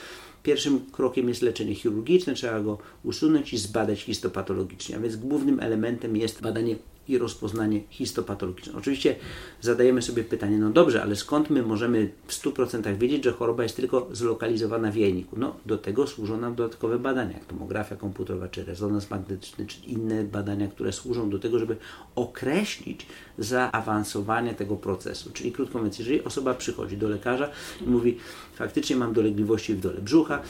pierwszym 0.42 0.80
krokiem 0.92 1.28
jest 1.28 1.42
leczenie 1.42 1.74
chirurgiczne, 1.74 2.34
trzeba 2.34 2.60
go 2.60 2.78
usunąć 3.04 3.52
i 3.52 3.58
zbadać 3.58 4.02
histopatologicznie, 4.02 4.96
a 4.96 5.00
więc 5.00 5.16
głównym 5.16 5.60
elementem 5.60 6.16
jest 6.16 6.42
badanie 6.42 6.76
i 7.08 7.18
rozpoznanie 7.18 7.80
histopatologiczne. 7.90 8.72
Oczywiście 8.78 9.16
zadajemy 9.60 10.02
sobie 10.02 10.24
pytanie, 10.24 10.58
no 10.58 10.70
dobrze, 10.70 11.02
ale 11.02 11.16
skąd 11.16 11.50
my 11.50 11.62
możemy 11.62 12.10
w 12.26 12.32
100% 12.32 12.96
wiedzieć, 12.96 13.24
że 13.24 13.32
choroba 13.32 13.62
jest 13.62 13.76
tylko 13.76 14.08
zlokalizowana 14.12 14.90
w 14.90 14.96
jajniku? 14.96 15.36
No, 15.38 15.56
do 15.66 15.78
tego 15.78 16.06
służą 16.06 16.40
nam 16.40 16.54
dodatkowe 16.54 16.98
badania, 16.98 17.32
jak 17.32 17.44
tomografia 17.44 17.96
komputerowa, 17.96 18.48
czy 18.48 18.64
rezonans 18.64 19.10
magnetyczny, 19.10 19.66
czy 19.66 19.86
inne 19.86 20.24
badania, 20.24 20.68
które 20.68 20.92
służą 20.92 21.30
do 21.30 21.38
tego, 21.38 21.58
żeby 21.58 21.76
określić 22.14 23.06
zaawansowanie 23.38 24.54
tego 24.54 24.76
procesu. 24.76 25.30
Czyli 25.32 25.52
krótko 25.52 25.78
mówiąc, 25.78 25.98
jeżeli 25.98 26.24
osoba 26.24 26.54
przychodzi 26.54 26.96
do 26.96 27.08
lekarza 27.08 27.50
i 27.86 27.90
mówi, 27.90 28.18
faktycznie 28.54 28.96
mam 28.96 29.12
dolegliwości 29.12 29.74
w 29.74 29.80
dole 29.80 30.00
brzucha, 30.00 30.42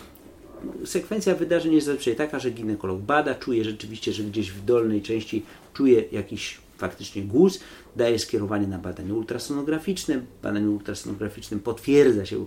sekwencja 0.85 1.35
wydarzeń 1.35 1.75
jest 1.75 1.87
zazwyczaj 1.87 2.17
taka, 2.17 2.39
że 2.39 2.51
ginekolog 2.51 3.01
bada, 3.01 3.35
czuje 3.35 3.65
rzeczywiście, 3.65 4.13
że 4.13 4.23
gdzieś 4.23 4.51
w 4.51 4.65
dolnej 4.65 5.03
części 5.03 5.43
czuje 5.79 6.05
jakiś 6.13 6.59
faktycznie 6.77 7.23
guz, 7.23 7.61
daje 7.97 8.19
skierowanie 8.19 8.67
na 8.67 8.79
badanie 8.79 9.15
ultrasonograficzne. 9.15 10.19
W 10.19 10.43
badaniu 10.43 10.73
ultrasonograficznym 10.73 11.61
potwierdza 11.61 12.27
się, 12.27 12.47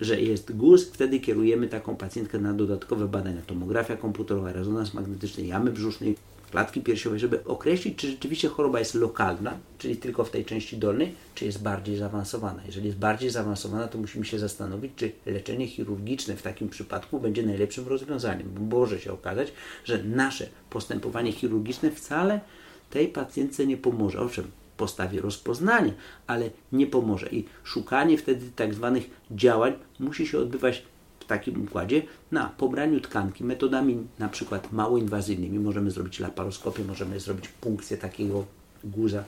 że 0.00 0.20
jest 0.20 0.56
guz, 0.56 0.90
wtedy 0.90 1.20
kierujemy 1.20 1.68
taką 1.68 1.96
pacjentkę 1.96 2.38
na 2.38 2.52
dodatkowe 2.52 3.08
badania. 3.08 3.42
Tomografia 3.46 3.96
komputerowa, 3.96 4.52
rezonans 4.52 4.94
magnetyczny 4.94 5.44
jamy 5.44 5.70
brzusznej, 5.70 6.16
klatki 6.50 6.80
piersiowej, 6.80 7.20
żeby 7.20 7.44
określić, 7.44 7.98
czy 7.98 8.10
rzeczywiście 8.10 8.48
choroba 8.48 8.78
jest 8.78 8.94
lokalna, 8.94 9.58
czyli 9.78 9.96
tylko 9.96 10.24
w 10.24 10.30
tej 10.30 10.44
części 10.44 10.76
dolnej, 10.76 11.14
czy 11.34 11.44
jest 11.44 11.62
bardziej 11.62 11.96
zaawansowana. 11.96 12.62
Jeżeli 12.66 12.86
jest 12.86 12.98
bardziej 12.98 13.30
zaawansowana, 13.30 13.88
to 13.88 13.98
musimy 13.98 14.24
się 14.24 14.38
zastanowić, 14.38 14.92
czy 14.96 15.12
leczenie 15.26 15.66
chirurgiczne 15.66 16.36
w 16.36 16.42
takim 16.42 16.68
przypadku 16.68 17.20
będzie 17.20 17.42
najlepszym 17.42 17.88
rozwiązaniem, 17.88 18.48
bo 18.54 18.76
może 18.76 19.00
się 19.00 19.12
okazać, 19.12 19.52
że 19.84 20.04
nasze 20.04 20.48
postępowanie 20.70 21.32
chirurgiczne 21.32 21.90
wcale 21.90 22.40
tej 22.92 23.08
pacjentce 23.08 23.66
nie 23.66 23.76
pomoże. 23.76 24.20
Owszem, 24.20 24.50
postawie 24.76 25.20
rozpoznania, 25.20 25.92
ale 26.26 26.50
nie 26.72 26.86
pomoże. 26.86 27.28
I 27.28 27.44
szukanie 27.64 28.18
wtedy 28.18 28.46
tak 28.56 28.74
zwanych 28.74 29.10
działań 29.30 29.72
musi 30.00 30.26
się 30.26 30.38
odbywać 30.38 30.82
w 31.20 31.24
takim 31.24 31.64
układzie 31.64 32.02
na 32.32 32.48
pobraniu 32.58 33.00
tkanki 33.00 33.44
metodami 33.44 33.96
na 34.18 34.28
przykład 34.28 34.72
mało 34.72 34.98
inwazyjnymi. 34.98 35.58
Możemy 35.58 35.90
zrobić 35.90 36.20
laparoskopię, 36.20 36.84
możemy 36.84 37.20
zrobić 37.20 37.48
punkcję 37.48 37.96
takiego 37.96 38.44
guza 38.84 39.24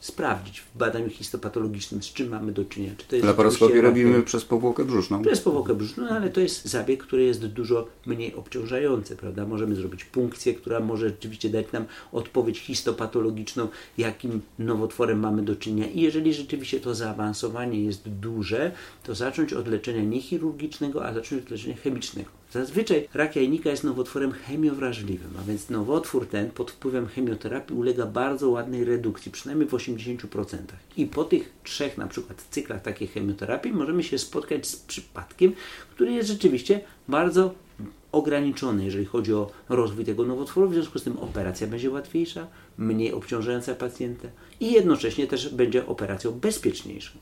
sprawdzić 0.00 0.60
w 0.60 0.78
badaniu 0.78 1.10
histopatologicznym, 1.10 2.02
z 2.02 2.12
czym 2.12 2.28
mamy 2.28 2.52
do 2.52 2.64
czynienia. 2.64 2.94
Czy 2.98 3.06
to 3.06 3.16
jest 3.16 3.26
Laparoskopię 3.26 3.80
robimy 3.80 4.22
przez 4.22 4.44
powłokę 4.44 4.84
brzuszną. 4.84 5.22
Przez 5.22 5.40
powłokę 5.40 5.74
brzuszną, 5.74 6.08
ale 6.08 6.30
to 6.30 6.40
jest 6.40 6.64
zabieg, 6.64 7.02
który 7.02 7.22
jest 7.22 7.46
dużo 7.46 7.88
mniej 8.06 8.34
obciążający, 8.34 9.16
prawda? 9.16 9.46
Możemy 9.46 9.74
zrobić 9.74 10.04
punkcję, 10.04 10.54
która 10.54 10.80
może 10.80 11.08
rzeczywiście 11.08 11.48
dać 11.48 11.72
nam 11.72 11.84
odpowiedź 12.12 12.58
histopatologiczną, 12.58 13.68
jakim 13.98 14.40
nowotworem 14.58 15.20
mamy 15.20 15.42
do 15.42 15.56
czynienia. 15.56 15.88
I 15.88 16.00
jeżeli 16.00 16.34
rzeczywiście 16.34 16.80
to 16.80 16.94
zaawansowanie 16.94 17.84
jest 17.84 18.08
duże, 18.08 18.72
to 19.02 19.14
zacząć 19.14 19.52
od 19.52 19.68
leczenia 19.68 20.04
nie 20.04 20.20
chirurgicznego, 20.20 21.06
a 21.06 21.14
zacząć 21.14 21.42
od 21.42 21.50
leczenia 21.50 21.76
chemicznego. 21.76 22.39
Zazwyczaj 22.52 23.08
rak 23.14 23.36
jajnika 23.36 23.70
jest 23.70 23.84
nowotworem 23.84 24.32
chemiowrażliwym, 24.32 25.30
a 25.40 25.42
więc 25.42 25.70
nowotwór 25.70 26.26
ten 26.26 26.50
pod 26.50 26.70
wpływem 26.70 27.06
chemioterapii 27.06 27.76
ulega 27.76 28.06
bardzo 28.06 28.50
ładnej 28.50 28.84
redukcji, 28.84 29.32
przynajmniej 29.32 29.68
w 29.68 29.72
80%. 29.72 30.56
I 30.96 31.06
po 31.06 31.24
tych 31.24 31.52
trzech 31.64 31.98
na 31.98 32.06
przykład 32.06 32.44
cyklach 32.50 32.82
takiej 32.82 33.08
chemioterapii 33.08 33.72
możemy 33.72 34.02
się 34.02 34.18
spotkać 34.18 34.66
z 34.66 34.76
przypadkiem, 34.76 35.52
który 35.94 36.12
jest 36.12 36.28
rzeczywiście 36.28 36.80
bardzo 37.08 37.54
ograniczony, 38.12 38.84
jeżeli 38.84 39.04
chodzi 39.04 39.34
o 39.34 39.50
rozwój 39.68 40.04
tego 40.04 40.24
nowotworu. 40.24 40.68
W 40.68 40.74
związku 40.74 40.98
z 40.98 41.02
tym 41.02 41.18
operacja 41.18 41.66
będzie 41.66 41.90
łatwiejsza, 41.90 42.46
mniej 42.78 43.12
obciążająca 43.12 43.74
pacjenta 43.74 44.28
i 44.60 44.72
jednocześnie 44.72 45.26
też 45.26 45.54
będzie 45.54 45.86
operacją 45.86 46.32
bezpieczniejszą. 46.32 47.18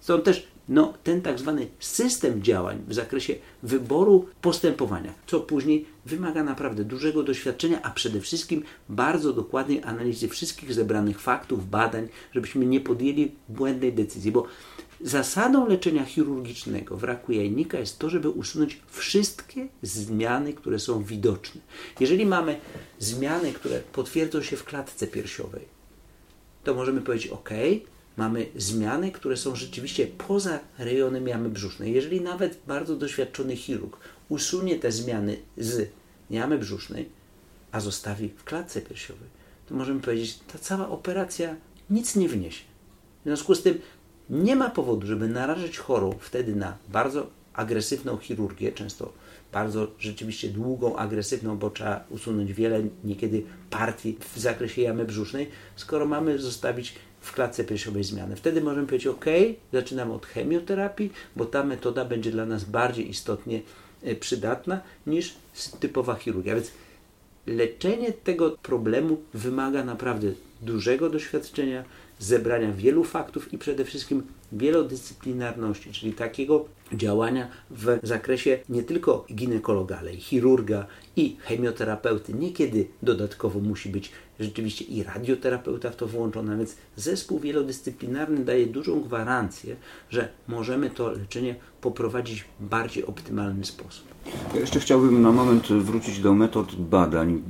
Stąd 0.00 0.24
też 0.24 0.48
no, 0.68 0.94
ten 1.04 1.22
tak 1.22 1.38
zwany 1.38 1.66
system 1.80 2.42
działań 2.42 2.82
w 2.88 2.94
zakresie 2.94 3.34
wyboru 3.62 4.28
postępowania, 4.40 5.14
co 5.26 5.40
później 5.40 5.86
wymaga 6.06 6.44
naprawdę 6.44 6.84
dużego 6.84 7.22
doświadczenia, 7.22 7.82
a 7.82 7.90
przede 7.90 8.20
wszystkim 8.20 8.62
bardzo 8.88 9.32
dokładnej 9.32 9.82
analizy 9.82 10.28
wszystkich 10.28 10.74
zebranych 10.74 11.20
faktów, 11.20 11.70
badań, 11.70 12.08
żebyśmy 12.32 12.66
nie 12.66 12.80
podjęli 12.80 13.32
błędnej 13.48 13.92
decyzji, 13.92 14.32
bo 14.32 14.46
zasadą 15.00 15.68
leczenia 15.68 16.04
chirurgicznego 16.04 16.96
w 16.96 17.04
raku 17.04 17.32
jajnika 17.32 17.78
jest 17.78 17.98
to, 17.98 18.10
żeby 18.10 18.30
usunąć 18.30 18.80
wszystkie 18.88 19.68
zmiany, 19.82 20.52
które 20.52 20.78
są 20.78 21.04
widoczne. 21.04 21.60
Jeżeli 22.00 22.26
mamy 22.26 22.60
zmiany, 22.98 23.52
które 23.52 23.80
potwierdzą 23.92 24.42
się 24.42 24.56
w 24.56 24.64
klatce 24.64 25.06
piersiowej, 25.06 25.64
to 26.64 26.74
możemy 26.74 27.00
powiedzieć 27.00 27.32
OK, 27.32 27.50
mamy 28.16 28.46
zmiany, 28.56 29.12
które 29.12 29.36
są 29.36 29.56
rzeczywiście 29.56 30.06
poza 30.06 30.58
rejonem 30.78 31.28
jamy 31.28 31.48
brzusznej. 31.48 31.92
Jeżeli 31.92 32.20
nawet 32.20 32.58
bardzo 32.66 32.96
doświadczony 32.96 33.56
chirurg 33.56 33.96
usunie 34.28 34.78
te 34.78 34.92
zmiany 34.92 35.36
z 35.56 35.90
jamy 36.30 36.58
brzusznej, 36.58 37.08
a 37.72 37.80
zostawi 37.80 38.28
w 38.28 38.44
klatce 38.44 38.80
piersiowej, 38.80 39.28
to 39.68 39.74
możemy 39.74 40.00
powiedzieć, 40.00 40.38
ta 40.52 40.58
cała 40.58 40.88
operacja 40.88 41.56
nic 41.90 42.16
nie 42.16 42.28
wniesie. 42.28 42.64
W 43.20 43.24
związku 43.24 43.54
z 43.54 43.62
tym 43.62 43.78
nie 44.30 44.56
ma 44.56 44.70
powodu, 44.70 45.06
żeby 45.06 45.28
narażać 45.28 45.78
chorą 45.78 46.14
wtedy 46.20 46.56
na 46.56 46.78
bardzo 46.88 47.26
agresywną 47.54 48.16
chirurgię, 48.16 48.72
często 48.72 49.12
bardzo 49.52 49.86
rzeczywiście 49.98 50.48
długą, 50.48 50.96
agresywną, 50.96 51.58
bo 51.58 51.70
trzeba 51.70 52.04
usunąć 52.10 52.52
wiele 52.52 52.82
niekiedy 53.04 53.42
partii 53.70 54.18
w 54.34 54.38
zakresie 54.38 54.82
jamy 54.82 55.04
brzusznej, 55.04 55.50
skoro 55.76 56.06
mamy 56.06 56.38
zostawić 56.38 56.94
w 57.22 57.32
klatce 57.32 57.64
piersiowej 57.64 58.04
zmiany. 58.04 58.36
Wtedy 58.36 58.60
możemy 58.60 58.86
powiedzieć, 58.86 59.06
ok, 59.06 59.24
zaczynamy 59.72 60.12
od 60.12 60.26
chemioterapii, 60.26 61.12
bo 61.36 61.44
ta 61.44 61.64
metoda 61.64 62.04
będzie 62.04 62.30
dla 62.30 62.46
nas 62.46 62.64
bardziej 62.64 63.10
istotnie 63.10 63.60
e, 64.02 64.14
przydatna 64.14 64.80
niż 65.06 65.34
typowa 65.80 66.14
chirurgia. 66.14 66.54
Więc 66.54 66.70
leczenie 67.46 68.12
tego 68.12 68.50
problemu 68.50 69.22
wymaga 69.34 69.84
naprawdę 69.84 70.32
dużego 70.62 71.10
doświadczenia, 71.10 71.84
zebrania 72.22 72.72
wielu 72.72 73.04
faktów 73.04 73.52
i 73.52 73.58
przede 73.58 73.84
wszystkim 73.84 74.22
wielodyscyplinarności, 74.52 75.92
czyli 75.92 76.12
takiego 76.12 76.64
działania 76.92 77.48
w 77.70 77.98
zakresie 78.02 78.58
nie 78.68 78.82
tylko 78.82 79.26
ginekologa, 79.34 79.98
ale 79.98 80.14
i 80.14 80.20
chirurga 80.20 80.86
i 81.16 81.36
chemioterapeuty. 81.40 82.34
Niekiedy 82.34 82.86
dodatkowo 83.02 83.60
musi 83.60 83.88
być 83.88 84.12
rzeczywiście 84.40 84.84
i 84.84 85.02
radioterapeuta 85.02 85.90
w 85.90 85.96
to 85.96 86.06
włączony, 86.06 86.56
więc 86.56 86.76
zespół 86.96 87.38
wielodyscyplinarny 87.38 88.44
daje 88.44 88.66
dużą 88.66 89.00
gwarancję, 89.00 89.76
że 90.10 90.28
możemy 90.48 90.90
to 90.90 91.10
leczenie 91.10 91.56
poprowadzić 91.80 92.42
w 92.42 92.46
bardziej 92.60 93.06
optymalny 93.06 93.64
sposób. 93.64 94.04
Ja 94.54 94.60
jeszcze 94.60 94.80
chciałbym 94.80 95.22
na 95.22 95.32
moment 95.32 95.66
wrócić 95.68 96.20
do 96.20 96.34
metod 96.34 96.74
badań. 96.76 97.42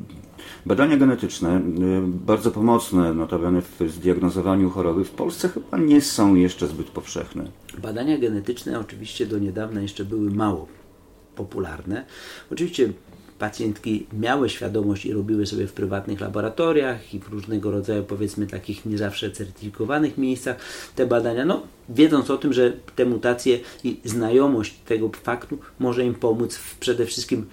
Badania 0.66 0.96
genetyczne, 0.96 1.56
y, 1.58 1.62
bardzo 2.06 2.50
pomocne 2.50 3.14
notabene 3.14 3.62
w 3.62 3.90
zdiagnozowaniu 3.90 4.70
choroby, 4.70 5.04
w 5.04 5.10
Polsce 5.10 5.48
chyba 5.48 5.78
nie 5.78 6.00
są 6.00 6.34
jeszcze 6.34 6.66
zbyt 6.66 6.86
powszechne. 6.90 7.44
Badania 7.78 8.18
genetyczne 8.18 8.80
oczywiście 8.80 9.26
do 9.26 9.38
niedawna 9.38 9.80
jeszcze 9.80 10.04
były 10.04 10.30
mało 10.30 10.68
popularne. 11.36 12.04
Oczywiście 12.52 12.92
pacjentki 13.42 14.06
miały 14.12 14.48
świadomość 14.48 15.06
i 15.06 15.12
robiły 15.12 15.46
sobie 15.46 15.66
w 15.66 15.72
prywatnych 15.72 16.20
laboratoriach 16.20 17.14
i 17.14 17.18
w 17.18 17.28
różnego 17.28 17.70
rodzaju, 17.70 18.04
powiedzmy, 18.04 18.46
takich 18.46 18.86
nie 18.86 18.98
zawsze 18.98 19.30
certyfikowanych 19.30 20.18
miejscach 20.18 20.56
te 20.96 21.06
badania, 21.06 21.44
no, 21.44 21.62
wiedząc 21.88 22.30
o 22.30 22.38
tym, 22.38 22.52
że 22.52 22.72
te 22.96 23.06
mutacje 23.06 23.58
i 23.84 24.00
znajomość 24.04 24.74
tego 24.86 25.10
faktu 25.22 25.58
może 25.78 26.04
im 26.04 26.14
pomóc 26.14 26.56
w 26.56 26.76
przede 26.76 27.06
wszystkim 27.06 27.46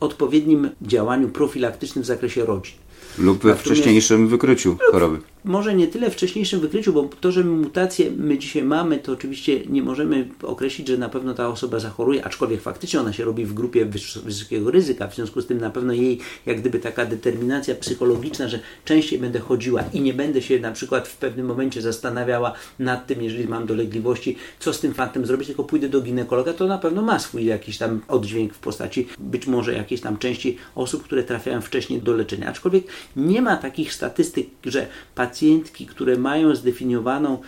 odpowiednim 0.00 0.70
działaniu 0.82 1.28
profilaktycznym 1.28 2.04
w 2.04 2.06
zakresie 2.06 2.44
rodzin. 2.44 2.74
Lub 3.18 3.42
we 3.42 3.56
wcześniejszym 3.56 4.28
wykryciu 4.28 4.76
choroby 4.92 5.18
może 5.46 5.74
nie 5.74 5.86
tyle 5.86 6.10
wcześniejszym 6.10 6.60
wykryciu, 6.60 6.92
bo 6.92 7.08
to, 7.20 7.32
że 7.32 7.44
mutację 7.44 8.10
my 8.16 8.38
dzisiaj 8.38 8.62
mamy, 8.62 8.98
to 8.98 9.12
oczywiście 9.12 9.60
nie 9.66 9.82
możemy 9.82 10.28
określić, 10.42 10.88
że 10.88 10.98
na 10.98 11.08
pewno 11.08 11.34
ta 11.34 11.48
osoba 11.48 11.78
zachoruje, 11.78 12.24
aczkolwiek 12.24 12.60
faktycznie 12.60 13.00
ona 13.00 13.12
się 13.12 13.24
robi 13.24 13.44
w 13.44 13.54
grupie 13.54 13.86
wysokiego 14.24 14.70
ryzyka, 14.70 15.08
w 15.08 15.14
związku 15.14 15.40
z 15.40 15.46
tym 15.46 15.58
na 15.58 15.70
pewno 15.70 15.92
jej 15.92 16.20
jak 16.46 16.60
gdyby 16.60 16.78
taka 16.78 17.06
determinacja 17.06 17.74
psychologiczna, 17.74 18.48
że 18.48 18.60
częściej 18.84 19.18
będę 19.18 19.38
chodziła 19.38 19.84
i 19.92 20.00
nie 20.00 20.14
będę 20.14 20.42
się 20.42 20.60
na 20.60 20.72
przykład 20.72 21.08
w 21.08 21.16
pewnym 21.16 21.46
momencie 21.46 21.82
zastanawiała 21.82 22.52
nad 22.78 23.06
tym, 23.06 23.22
jeżeli 23.22 23.48
mam 23.48 23.66
dolegliwości, 23.66 24.36
co 24.58 24.72
z 24.72 24.80
tym 24.80 24.94
faktem 24.94 25.26
zrobić, 25.26 25.46
tylko 25.46 25.64
pójdę 25.64 25.88
do 25.88 26.00
ginekologa, 26.00 26.52
to 26.52 26.66
na 26.66 26.78
pewno 26.78 27.02
ma 27.02 27.18
swój 27.18 27.44
jakiś 27.44 27.78
tam 27.78 28.00
oddźwięk 28.08 28.54
w 28.54 28.58
postaci 28.58 29.08
być 29.18 29.46
może 29.46 29.74
jakiejś 29.74 30.00
tam 30.00 30.18
części 30.18 30.56
osób, 30.74 31.04
które 31.04 31.24
trafiają 31.24 31.60
wcześniej 31.60 32.02
do 32.02 32.12
leczenia. 32.12 32.48
Aczkolwiek 32.48 32.84
nie 33.16 33.42
ma 33.42 33.56
takich 33.56 33.92
statystyk, 33.92 34.46
że 34.64 34.86
pacjent 35.14 35.35
pacjentki, 35.36 35.86
które 35.86 36.16
mają 36.16 36.54
zdefiniowaną 36.54 37.38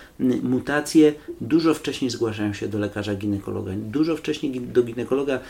mutację, 0.42 1.14
dużo 1.40 1.74
wcześniej 1.74 2.10
zgłaszają 2.10 2.52
się 2.52 2.68
do 2.68 2.78
lekarza 2.78 3.14
ginekologa. 3.14 3.72
Dużo 3.76 4.16
wcześniej 4.16 4.60
do 4.60 4.82
ginekologa 4.82 5.40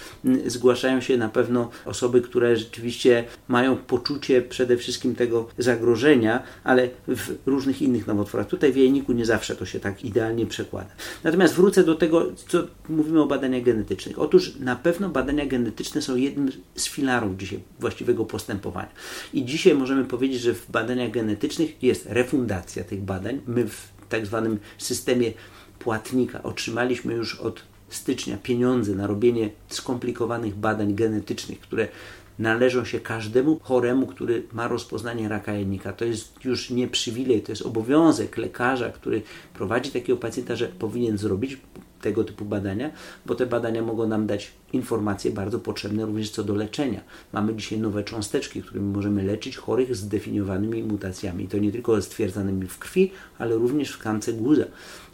zgłaszają 0.46 1.01
się 1.01 1.16
na 1.16 1.29
pewno 1.29 1.70
osoby, 1.85 2.20
które 2.20 2.57
rzeczywiście 2.57 3.24
mają 3.48 3.77
poczucie 3.77 4.42
przede 4.42 4.77
wszystkim 4.77 5.14
tego 5.14 5.48
zagrożenia, 5.59 6.42
ale 6.64 6.88
w 7.09 7.35
różnych 7.46 7.83
innych 7.83 8.07
nowotworach. 8.07 8.46
Tutaj 8.46 8.72
w 8.72 8.77
jajniku 8.77 9.12
nie 9.12 9.24
zawsze 9.24 9.57
to 9.57 9.66
się 9.66 9.81
tak 9.81 10.05
idealnie 10.05 10.46
przekłada. 10.46 10.90
Natomiast 11.24 11.55
wrócę 11.55 11.85
do 11.85 11.94
tego, 11.94 12.27
co 12.48 12.64
mówimy 12.88 13.22
o 13.22 13.27
badaniach 13.27 13.62
genetycznych. 13.62 14.18
Otóż 14.18 14.57
na 14.61 14.77
pewno 14.77 15.09
badania 15.09 15.46
genetyczne 15.46 16.03
są 16.03 16.16
jednym 16.16 16.51
z 16.74 16.88
filarów 16.88 17.37
dzisiaj 17.37 17.61
właściwego 17.81 18.24
postępowania. 18.24 18.92
I 19.35 19.44
dzisiaj 19.44 19.74
możemy 19.74 20.05
powiedzieć, 20.05 20.40
że 20.40 20.55
w 20.55 20.70
badaniach 20.70 21.11
genetycznych 21.11 21.83
jest 21.83 22.07
referencja 22.07 22.28
refundacja 22.29 22.85
tych 22.85 23.03
badań. 23.03 23.41
My 23.47 23.67
w 23.67 23.88
tak 24.09 24.27
zwanym 24.27 24.59
systemie 24.79 25.33
płatnika 25.79 26.43
otrzymaliśmy 26.43 27.14
już 27.14 27.41
od 27.41 27.62
stycznia 27.88 28.37
pieniądze 28.43 28.95
na 28.95 29.07
robienie 29.07 29.51
skomplikowanych 29.69 30.55
badań 30.55 30.95
genetycznych, 30.95 31.61
które 31.61 31.88
należą 32.38 32.85
się 32.85 33.01
każdemu 33.01 33.59
choremu, 33.62 34.07
który 34.07 34.43
ma 34.53 34.69
rozpoznanie 34.69 35.29
raka 35.29 35.53
jajnika. 35.53 35.93
To 35.93 36.05
jest 36.05 36.45
już 36.45 36.71
nie 36.71 36.88
przywilej, 36.88 37.43
to 37.43 37.53
jest 37.53 37.62
obowiązek 37.62 38.37
lekarza, 38.37 38.91
który 38.91 39.23
prowadzi 39.55 39.91
takiego 39.91 40.19
pacjenta, 40.19 40.57
że 40.57 40.69
powinien 40.69 41.19
zrobić 41.19 41.59
tego 42.01 42.25
typu 42.25 42.45
badania, 42.45 42.91
bo 43.27 43.35
te 43.35 43.47
badania 43.47 43.83
mogą 43.83 44.09
nam 44.09 44.27
dać 44.27 44.53
informacje 44.73 45.31
bardzo 45.31 45.59
potrzebne 45.59 46.07
również 46.07 46.31
co 46.31 46.45
do 46.45 46.55
leczenia. 46.55 47.01
Mamy 47.33 47.55
dzisiaj 47.55 47.79
nowe 47.79 48.05
cząsteczki, 48.05 48.63
którymi 48.63 48.93
możemy 48.93 49.23
leczyć 49.23 49.57
chorych 49.57 49.97
z 49.97 49.99
zdefiniowanymi 49.99 50.83
mutacjami. 50.83 51.49
To 51.49 51.59
nie 51.59 51.73
tylko 51.73 52.03
stwierdzanymi 52.03 52.67
w 52.67 52.79
krwi, 52.79 53.11
ale 53.39 53.55
również 53.55 53.91
w 53.91 53.99
tkance 53.99 54.33
guza. 54.33 54.65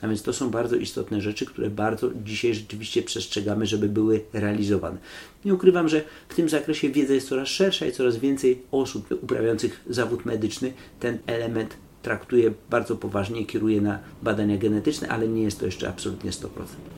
A 0.03 0.09
więc 0.09 0.23
to 0.23 0.33
są 0.33 0.51
bardzo 0.51 0.77
istotne 0.77 1.21
rzeczy, 1.21 1.47
które 1.47 1.71
bardzo 1.71 2.11
dzisiaj 2.25 2.55
rzeczywiście 2.55 3.03
przestrzegamy, 3.03 3.67
żeby 3.67 3.89
były 3.89 4.21
realizowane. 4.33 4.99
Nie 5.45 5.55
ukrywam, 5.55 5.89
że 5.89 6.03
w 6.29 6.35
tym 6.35 6.49
zakresie 6.49 6.89
wiedza 6.89 7.15
jest 7.15 7.29
coraz 7.29 7.49
szersza 7.49 7.87
i 7.87 7.93
coraz 7.93 8.17
więcej 8.17 8.63
osób 8.71 9.23
uprawiających 9.23 9.81
zawód 9.91 10.25
medyczny 10.25 10.73
ten 11.01 11.19
element 11.27 11.77
traktuje 12.05 12.53
bardzo 12.71 12.97
poważnie, 12.97 13.47
kieruje 13.47 13.81
na 13.81 13.99
badania 14.23 14.59
genetyczne, 14.59 15.09
ale 15.09 15.29
nie 15.29 15.43
jest 15.43 15.61
to 15.61 15.67
jeszcze 15.67 15.89
absolutnie 15.89 16.31
100%. 16.31 16.49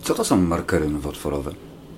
Co 0.03 0.15
to 0.15 0.25
są 0.25 0.37
markery 0.37 0.91
nowotworowe? 0.91 1.51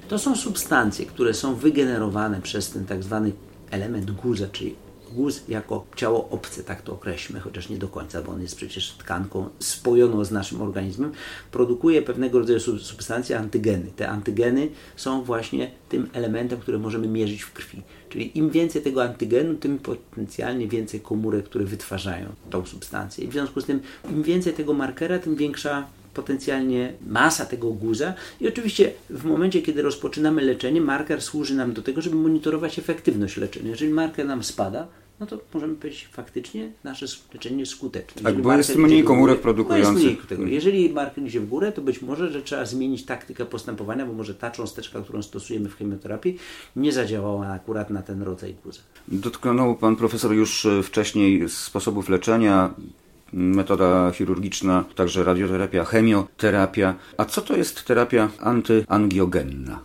To 0.08 0.18
są 0.18 0.36
substancje, 0.36 1.06
które 1.06 1.34
są 1.34 1.54
wygenerowane 1.54 2.40
przez 2.42 2.70
ten 2.70 2.86
tak 2.86 3.02
zwany 3.02 3.32
element 3.70 4.10
guza, 4.10 4.46
czyli 4.52 4.74
guz 5.14 5.42
jako 5.48 5.84
ciało 5.96 6.28
obce, 6.30 6.64
tak 6.64 6.82
to 6.82 6.92
określmy, 6.92 7.40
chociaż 7.40 7.68
nie 7.68 7.78
do 7.78 7.88
końca, 7.88 8.22
bo 8.22 8.32
on 8.32 8.42
jest 8.42 8.56
przecież 8.56 8.92
tkanką 8.92 9.48
spojoną 9.58 10.24
z 10.24 10.30
naszym 10.30 10.62
organizmem, 10.62 11.12
produkuje 11.50 12.02
pewnego 12.02 12.38
rodzaju 12.38 12.60
substancje 12.60 13.38
antygeny. 13.38 13.90
Te 13.96 14.08
antygeny 14.08 14.68
są 14.96 15.22
właśnie 15.22 15.70
tym 15.88 16.08
elementem, 16.12 16.60
który 16.60 16.78
możemy 16.78 17.08
mierzyć 17.08 17.42
w 17.42 17.52
krwi. 17.52 17.82
Czyli 18.08 18.38
im 18.38 18.50
więcej 18.50 18.82
tego 18.82 19.02
antygenu, 19.02 19.54
tym 19.54 19.78
potencjalnie 19.78 20.68
więcej 20.68 21.00
komórek, 21.00 21.44
które 21.44 21.64
wytwarzają 21.64 22.26
tą 22.50 22.66
substancję. 22.66 23.24
I 23.24 23.28
w 23.28 23.32
związku 23.32 23.60
z 23.60 23.64
tym, 23.64 23.80
im 24.10 24.22
więcej 24.22 24.52
tego 24.52 24.74
markera, 24.74 25.18
tym 25.18 25.36
większa 25.36 25.86
potencjalnie 26.18 26.92
masa 27.06 27.46
tego 27.46 27.70
guza 27.70 28.14
i 28.40 28.48
oczywiście 28.48 28.92
w 29.10 29.24
momencie, 29.24 29.62
kiedy 29.62 29.82
rozpoczynamy 29.82 30.42
leczenie, 30.42 30.80
marker 30.80 31.22
służy 31.22 31.54
nam 31.54 31.72
do 31.72 31.82
tego, 31.82 32.02
żeby 32.02 32.16
monitorować 32.16 32.78
efektywność 32.78 33.36
leczenia. 33.36 33.70
Jeżeli 33.70 33.92
marker 33.92 34.26
nam 34.26 34.44
spada, 34.44 34.86
no 35.20 35.26
to 35.26 35.38
możemy 35.54 35.74
powiedzieć 35.74 36.08
faktycznie 36.12 36.70
nasze 36.84 37.06
leczenie 37.34 37.60
jest 37.60 37.72
skuteczne. 37.72 38.22
Tak, 38.22 38.42
bo 38.42 38.52
jest 38.52 38.76
mniej 38.76 39.04
komórek 39.04 39.40
produkujących. 39.40 40.26
Tego. 40.26 40.46
Jeżeli 40.46 40.90
marker 40.90 41.24
idzie 41.24 41.40
w 41.40 41.48
górę, 41.48 41.72
to 41.72 41.82
być 41.82 42.02
może, 42.02 42.32
że 42.32 42.42
trzeba 42.42 42.64
zmienić 42.64 43.04
taktykę 43.04 43.46
postępowania, 43.46 44.06
bo 44.06 44.12
może 44.12 44.34
ta 44.34 44.50
cząsteczka, 44.50 45.00
którą 45.00 45.22
stosujemy 45.22 45.68
w 45.68 45.76
chemioterapii, 45.76 46.38
nie 46.76 46.92
zadziałała 46.92 47.46
akurat 47.46 47.90
na 47.90 48.02
ten 48.02 48.22
rodzaj 48.22 48.54
guza. 48.64 48.80
Dotknął 49.08 49.76
Pan 49.76 49.96
Profesor 49.96 50.32
już 50.32 50.66
e, 50.66 50.82
wcześniej 50.82 51.48
sposobów 51.48 52.08
leczenia, 52.08 52.74
metoda 53.32 54.10
chirurgiczna, 54.10 54.84
także 54.94 55.24
radioterapia, 55.24 55.84
chemioterapia. 55.84 56.94
A 57.16 57.24
co 57.24 57.40
to 57.40 57.56
jest 57.56 57.84
terapia 57.84 58.30
antyangiogenna? 58.38 59.80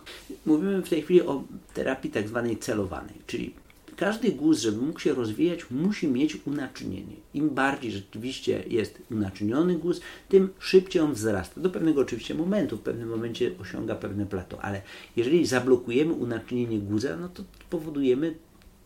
Mówimy 0.46 0.82
w 0.82 0.88
tej 0.88 1.02
chwili 1.02 1.22
o 1.22 1.44
terapii 1.74 2.10
tak 2.10 2.28
zwanej 2.28 2.56
celowanej, 2.56 3.14
czyli 3.26 3.54
każdy 3.96 4.32
guz, 4.32 4.60
żeby 4.60 4.82
mógł 4.82 5.00
się 5.00 5.14
rozwijać, 5.14 5.70
musi 5.70 6.08
mieć 6.08 6.38
unaczynienie. 6.46 7.16
Im 7.34 7.50
bardziej 7.50 7.92
rzeczywiście 7.92 8.64
jest 8.66 9.02
unaczyniony 9.10 9.74
guz, 9.74 10.00
tym 10.28 10.48
szybciej 10.58 11.02
on 11.02 11.12
wzrasta. 11.12 11.60
Do 11.60 11.70
pewnego 11.70 12.00
oczywiście 12.00 12.34
momentu, 12.34 12.76
w 12.76 12.80
pewnym 12.80 13.08
momencie 13.08 13.50
osiąga 13.60 13.94
pewne 13.94 14.26
plato, 14.26 14.62
ale 14.62 14.82
jeżeli 15.16 15.46
zablokujemy 15.46 16.12
unaczynienie 16.12 16.78
guza, 16.78 17.16
no 17.16 17.28
to 17.28 17.44
powodujemy 17.70 18.34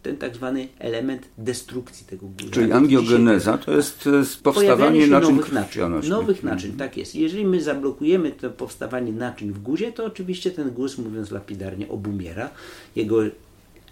ten 0.02 0.16
tak 0.16 0.34
zwany 0.34 0.68
element 0.78 1.28
destrukcji 1.38 2.06
tego 2.06 2.26
guza. 2.26 2.50
Czyli 2.50 2.72
angiogeneza 2.72 3.58
to 3.58 3.72
jest 3.76 4.08
powstawanie 4.42 5.06
naczyń 5.06 5.34
nowych 5.37 5.52
naczyń. 5.52 5.82
Nowych 6.08 6.42
naczyń, 6.42 6.72
tak 6.72 6.96
jest. 6.96 7.14
Jeżeli 7.14 7.46
my 7.46 7.62
zablokujemy 7.62 8.32
to 8.32 8.50
powstawanie 8.50 9.12
naczyń 9.12 9.52
w 9.52 9.58
guzie, 9.58 9.92
to 9.92 10.04
oczywiście 10.04 10.50
ten 10.50 10.70
guz, 10.70 10.98
mówiąc 10.98 11.30
lapidarnie, 11.30 11.88
obumiera. 11.88 12.50
Jego 12.96 13.22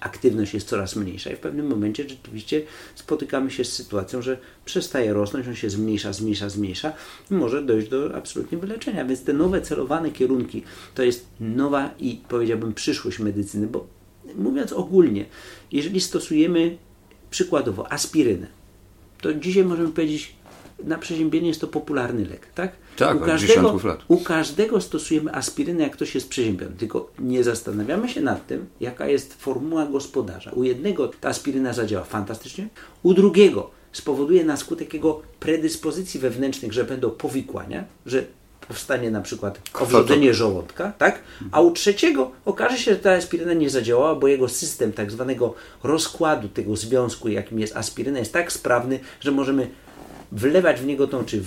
aktywność 0.00 0.54
jest 0.54 0.68
coraz 0.68 0.96
mniejsza 0.96 1.30
i 1.30 1.36
w 1.36 1.38
pewnym 1.38 1.66
momencie 1.66 2.08
rzeczywiście 2.08 2.62
spotykamy 2.94 3.50
się 3.50 3.64
z 3.64 3.72
sytuacją, 3.72 4.22
że 4.22 4.38
przestaje 4.64 5.12
rosnąć, 5.12 5.48
on 5.48 5.54
się 5.54 5.70
zmniejsza, 5.70 6.12
zmniejsza, 6.12 6.48
zmniejsza 6.48 6.92
i 7.30 7.34
może 7.34 7.62
dojść 7.62 7.88
do 7.88 8.14
absolutnie 8.14 8.58
wyleczenia. 8.58 9.04
Więc 9.04 9.24
te 9.24 9.32
nowe 9.32 9.60
celowane 9.60 10.10
kierunki 10.10 10.62
to 10.94 11.02
jest 11.02 11.26
nowa 11.40 11.90
i 11.98 12.20
powiedziałbym 12.28 12.74
przyszłość 12.74 13.18
medycyny, 13.18 13.66
bo 13.66 13.95
mówiąc 14.34 14.72
ogólnie, 14.72 15.24
jeżeli 15.72 16.00
stosujemy 16.00 16.76
przykładowo 17.30 17.92
aspirynę, 17.92 18.46
to 19.20 19.34
dzisiaj 19.34 19.64
możemy 19.64 19.88
powiedzieć, 19.88 20.36
na 20.84 20.98
przeziębienie 20.98 21.48
jest 21.48 21.60
to 21.60 21.66
popularny 21.66 22.26
lek, 22.26 22.46
tak? 22.54 22.72
Tak, 22.96 23.16
u 23.16 23.20
każdego, 23.20 23.80
lat. 23.84 24.00
u 24.08 24.18
każdego 24.18 24.80
stosujemy 24.80 25.34
aspirynę, 25.34 25.82
jak 25.82 25.92
ktoś 25.92 26.14
jest 26.14 26.28
przeziębiony. 26.28 26.76
Tylko 26.76 27.10
nie 27.18 27.44
zastanawiamy 27.44 28.08
się 28.08 28.20
nad 28.20 28.46
tym, 28.46 28.66
jaka 28.80 29.08
jest 29.08 29.34
formuła 29.34 29.86
gospodarza. 29.86 30.50
U 30.50 30.64
jednego 30.64 31.08
ta 31.08 31.28
aspiryna 31.28 31.72
zadziała 31.72 32.04
fantastycznie, 32.04 32.68
u 33.02 33.14
drugiego 33.14 33.70
spowoduje 33.92 34.44
na 34.44 34.56
skutek 34.56 34.94
jego 34.94 35.22
predyspozycji 35.40 36.20
wewnętrznych, 36.20 36.72
że 36.72 36.84
będą 36.84 37.10
powikłania, 37.10 37.84
że 38.06 38.24
powstanie 38.68 39.10
na 39.10 39.20
przykład 39.20 39.60
owrzodzenie 39.74 40.34
żołądka, 40.34 40.92
tak? 40.98 41.20
A 41.52 41.60
u 41.60 41.70
trzeciego 41.70 42.30
okaże 42.44 42.78
się, 42.78 42.90
że 42.90 42.98
ta 42.98 43.12
aspiryna 43.12 43.52
nie 43.52 43.70
zadziałała, 43.70 44.14
bo 44.14 44.28
jego 44.28 44.48
system 44.48 44.92
tak 44.92 45.10
zwanego 45.10 45.54
rozkładu 45.82 46.48
tego 46.48 46.76
związku, 46.76 47.28
jakim 47.28 47.60
jest 47.60 47.76
aspiryna, 47.76 48.18
jest 48.18 48.32
tak 48.32 48.52
sprawny, 48.52 49.00
że 49.20 49.32
możemy 49.32 49.70
wlewać 50.32 50.80
w 50.80 50.86
niego 50.86 51.06
tą, 51.06 51.24
czy 51.24 51.42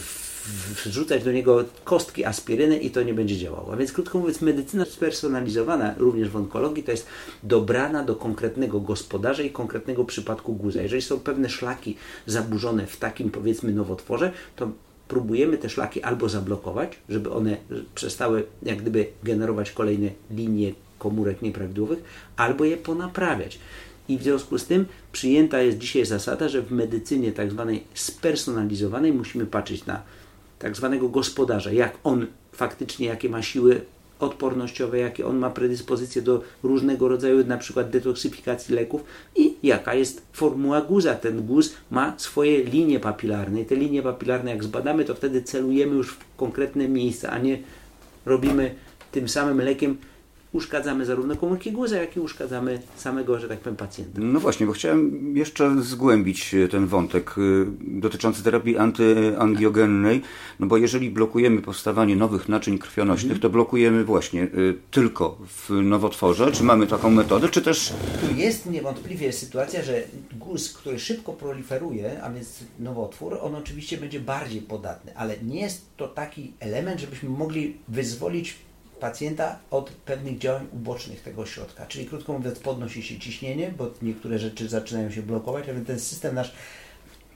wrzucać 0.86 1.24
do 1.24 1.32
niego 1.32 1.66
kostki 1.84 2.26
aspiryny 2.26 2.78
i 2.78 2.92
to 2.92 3.04
nie 3.04 3.14
będzie 3.14 3.38
działało. 3.38 3.74
A 3.74 3.76
więc 3.76 3.92
krótko 3.92 4.20
mówiąc, 4.20 4.42
medycyna 4.42 4.86
spersonalizowana 4.86 5.94
również 5.98 6.30
w 6.30 6.36
onkologii 6.36 6.84
to 6.84 6.92
jest 6.92 7.08
dobrana 7.44 8.04
do 8.04 8.16
konkretnego 8.16 8.80
gospodarza 8.80 9.44
i 9.44 9.50
konkretnego 9.50 10.06
przypadku 10.06 10.54
guza. 10.54 10.82
Jeżeli 10.82 11.02
są 11.02 11.20
pewne 11.20 11.50
szlaki 11.50 11.98
zaburzone 12.26 12.88
w 12.88 12.98
takim 12.98 13.32
powiedzmy 13.32 13.72
nowotworze, 13.72 14.32
to 14.56 14.72
próbujemy 15.10 15.58
te 15.58 15.70
szlaki 15.70 16.04
albo 16.04 16.30
zablokować, 16.30 16.98
żeby 17.10 17.32
one 17.32 17.58
przestały 17.96 18.44
jak 18.64 18.82
gdyby 18.82 19.08
generować 19.24 19.72
kolejne 19.72 20.10
linie 20.32 20.74
komórek 21.00 21.42
nieprawidłowych, 21.42 22.00
albo 22.38 22.66
je 22.66 22.78
ponaprawiać. 22.78 23.60
I 24.08 24.18
w 24.18 24.24
związku 24.24 24.58
z 24.58 24.66
tym 24.66 24.86
przyjęta 25.12 25.62
jest 25.62 25.78
dzisiaj 25.78 26.06
zasada, 26.06 26.50
że 26.50 26.62
w 26.62 26.72
medycynie 26.72 27.32
tak 27.32 27.52
zwanej 27.52 27.84
spersonalizowanej 27.94 29.14
musimy 29.14 29.46
patrzeć 29.46 29.86
na 29.86 30.02
tak 30.60 30.76
zwanego 30.76 31.10
gospodarza, 31.10 31.72
jak 31.72 31.98
on 32.04 32.28
faktycznie, 32.52 33.08
jakie 33.08 33.30
ma 33.30 33.42
siły 33.42 33.82
odpornościowe, 34.20 35.00
jakie 35.00 35.26
on 35.26 35.38
ma 35.38 35.50
predyspozycje 35.50 36.22
do 36.22 36.42
różnego 36.64 37.08
rodzaju 37.08 37.48
na 37.48 37.58
przykład 37.58 37.90
detoksyfikacji 37.90 38.76
leków 38.76 39.04
i 39.36 39.56
jaka 39.64 39.94
jest 39.94 40.22
formuła 40.34 40.82
guza. 40.82 41.16
Ten 41.16 41.46
guz 41.46 41.74
ma 41.92 42.14
swoje 42.18 42.64
linie 42.64 43.00
papilarne 43.00 43.62
i 43.62 43.66
te 43.66 43.76
linie 43.76 44.02
papilarne 44.02 44.52
jak 44.52 44.64
zbadamy, 44.64 45.06
to 45.06 45.16
wtedy 45.16 45.42
celujemy 45.42 45.96
już 45.96 46.12
w 46.12 46.18
konkretne 46.38 46.88
miejsca, 46.88 47.30
a 47.30 47.38
nie 47.38 47.60
robimy 48.26 48.76
tym 49.12 49.30
samym 49.30 49.62
lekiem 49.62 49.98
uszkadzamy 50.54 51.06
zarówno 51.06 51.36
komórki 51.36 51.72
guza, 51.72 51.98
jak 51.98 52.18
i 52.18 52.20
uszkadzamy 52.20 52.82
samego, 52.96 53.40
że 53.40 53.48
tak 53.48 53.60
powiem, 53.60 53.76
pacjenta. 53.76 54.22
No 54.22 54.40
właśnie, 54.40 54.66
bo 54.66 54.72
chciałem 54.72 55.38
jeszcze 55.38 55.82
zgłębić 55.82 56.54
e, 56.54 56.68
ten 56.68 56.88
wątek 56.88 57.36
e, 57.38 57.42
dotyczący 57.82 58.44
terapii 58.44 58.78
antyangiogennej, 58.78 60.22
no 60.60 60.68
bo 60.68 60.78
jeżeli 60.78 61.10
blokujemy 61.12 61.62
powstawanie 61.62 62.16
nowych 62.16 62.50
naczyń 62.50 62.78
krwionośnych, 62.78 63.32
mhm. 63.32 63.42
to 63.42 63.50
blokujemy 63.50 64.04
właśnie 64.04 64.44
e, 64.44 64.48
tylko 64.92 65.38
w 65.48 65.70
nowotworze. 65.70 66.52
Czy 66.52 66.64
mamy 66.64 66.88
taką 66.88 67.10
metodę, 67.10 67.50
czy 67.50 67.62
też... 67.62 67.94
Tu 68.30 68.36
jest 68.36 68.66
niewątpliwie 68.66 69.34
sytuacja, 69.34 69.84
że 69.84 70.04
guz, 70.40 70.74
który 70.74 71.00
szybko 71.00 71.34
proliferuje, 71.34 72.24
a 72.24 72.30
więc 72.30 72.60
nowotwór, 72.80 73.38
on 73.42 73.56
oczywiście 73.56 73.98
będzie 73.98 74.20
bardziej 74.20 74.62
podatny, 74.62 75.18
ale 75.18 75.36
nie 75.44 75.62
jest 75.62 75.86
to 75.98 76.08
taki 76.08 76.54
element, 76.60 77.02
żebyśmy 77.02 77.30
mogli 77.30 77.78
wyzwolić 77.88 78.56
pacjenta 79.00 79.60
od 79.72 79.90
pewnych 79.90 80.38
działań 80.38 80.68
ubocznych 80.74 81.22
tego 81.22 81.46
środka. 81.46 81.86
Czyli 81.86 82.06
krótko 82.06 82.34
mówiąc, 82.34 82.60
podnosi 82.60 83.04
się 83.04 83.20
ciśnienie, 83.20 83.72
bo 83.78 83.90
niektóre 84.02 84.40
rzeczy 84.40 84.70
zaczynają 84.70 85.12
się 85.12 85.22
blokować, 85.22 85.70
a 85.70 85.74
więc 85.74 85.88
ten 85.88 86.00
system 86.00 86.36
nasz 86.36 86.54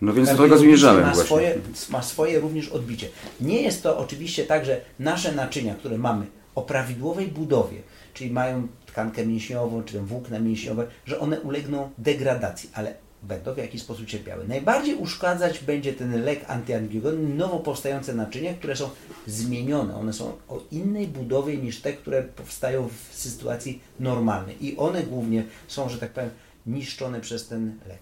no 0.02 0.14
więc 0.14 0.30
do 0.30 0.38
tego 0.38 0.58
zmierzałem 0.58 1.06
ma 1.06 1.16
swoje, 1.16 1.58
ma 1.90 2.02
swoje 2.02 2.40
również 2.40 2.70
odbicie. 2.70 3.10
Nie 3.42 3.62
jest 3.62 3.84
to 3.84 3.98
oczywiście 3.98 4.46
tak, 4.46 4.66
że 4.66 4.82
nasze 5.00 5.32
naczynia, 5.32 5.76
które 5.76 5.98
mamy 5.98 6.26
o 6.56 6.62
prawidłowej 6.62 7.28
budowie, 7.28 7.78
czyli 8.14 8.32
mają 8.32 8.68
tkankę 8.86 9.26
mięśniową, 9.26 9.84
czy 9.84 10.00
włókna 10.00 10.40
mięśniowe, 10.40 10.88
że 11.06 11.20
one 11.20 11.42
ulegną 11.42 11.90
degradacji, 11.98 12.70
ale 12.74 12.96
będą 13.24 13.54
w 13.54 13.58
jakiś 13.58 13.82
sposób 13.82 14.06
cierpiały. 14.06 14.48
Najbardziej 14.48 14.96
uszkadzać 14.96 15.60
będzie 15.60 15.94
ten 15.94 16.24
lek 16.24 16.46
antyangiogenny, 16.48 17.36
nowo 17.36 17.60
powstające 17.60 18.14
naczynia, 18.14 18.54
które 18.54 18.76
są 18.76 18.90
zmienione. 19.28 19.96
One 19.96 20.14
są 20.14 20.34
o 20.48 20.62
innej 20.72 21.08
budowie 21.08 21.58
niż 21.58 21.82
te, 21.82 21.94
które 21.94 22.24
powstają 22.24 22.90
w 22.90 23.16
sytuacji 23.16 23.80
normalnej. 24.00 24.66
I 24.66 24.78
one 24.78 25.04
głównie 25.04 25.44
są, 25.68 25.90
że 25.90 25.98
tak 25.98 26.12
powiem, 26.12 26.30
niszczone 26.66 27.22
przez 27.22 27.48
ten 27.48 27.74
lek. 27.88 28.00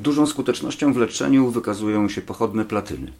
Dużą 0.00 0.26
skutecznością 0.26 0.92
w 0.92 0.96
leczeniu 0.96 1.50
wykazują 1.50 2.08
się 2.08 2.22
pochodne 2.22 2.64
platyny. 2.64 3.12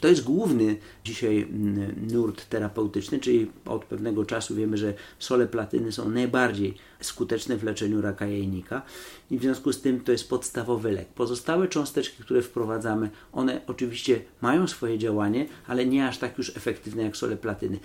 To 0.00 0.08
jest 0.08 0.24
główny 0.24 0.76
dzisiaj 1.04 1.42
mm, 1.42 2.08
nurt 2.12 2.48
terapeutyczny, 2.48 3.18
czyli 3.18 3.50
od 3.64 3.84
pewnego 3.84 4.24
czasu 4.24 4.54
wiemy, 4.54 4.76
że 4.76 4.94
sole 5.18 5.46
platyny 5.46 5.92
są 5.92 6.10
najbardziej 6.10 6.74
skuteczne 7.00 7.56
w 7.56 7.64
leczeniu 7.64 8.00
raka 8.00 8.26
jajnika 8.26 8.82
i 9.30 9.38
w 9.38 9.42
związku 9.42 9.72
z 9.72 9.80
tym 9.80 10.00
to 10.00 10.12
jest 10.12 10.28
podstawowy 10.28 10.92
lek. 10.92 11.08
Pozostałe 11.08 11.68
cząsteczki, 11.68 12.22
które 12.22 12.42
wprowadzamy, 12.42 13.10
one 13.32 13.60
oczywiście 13.66 14.20
mają 14.40 14.66
swoje 14.66 14.98
działanie, 14.98 15.46
ale 15.66 15.86
nie 15.86 16.08
aż 16.08 16.18
tak 16.18 16.38
już 16.38 16.56
efektywne 16.56 17.02
jak 17.02 17.16
sole 17.16 17.36
platyny. 17.36 17.78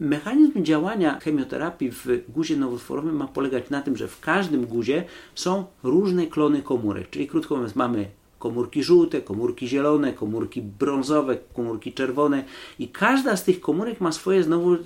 Mechanizm 0.00 0.64
działania 0.64 1.20
chemioterapii 1.20 1.90
w 1.90 2.06
guzie 2.28 2.56
nowotworowym 2.56 3.16
ma 3.16 3.26
polegać 3.26 3.70
na 3.70 3.82
tym, 3.82 3.96
że 3.96 4.08
w 4.08 4.20
każdym 4.20 4.66
guzie 4.66 5.04
są 5.34 5.64
różne 5.82 6.26
klony 6.26 6.62
komórek, 6.62 7.10
czyli 7.10 7.26
krótko 7.26 7.54
mówiąc 7.54 7.76
mamy 7.76 8.06
komórki 8.42 8.82
żółte, 8.82 9.20
komórki 9.20 9.68
zielone, 9.68 10.12
komórki 10.12 10.62
brązowe, 10.62 11.36
komórki 11.54 11.92
czerwone 11.92 12.44
i 12.78 12.88
każda 12.88 13.36
z 13.36 13.44
tych 13.44 13.60
komórek 13.60 14.00
ma 14.00 14.12
swoje 14.12 14.42
znowu 14.42 14.76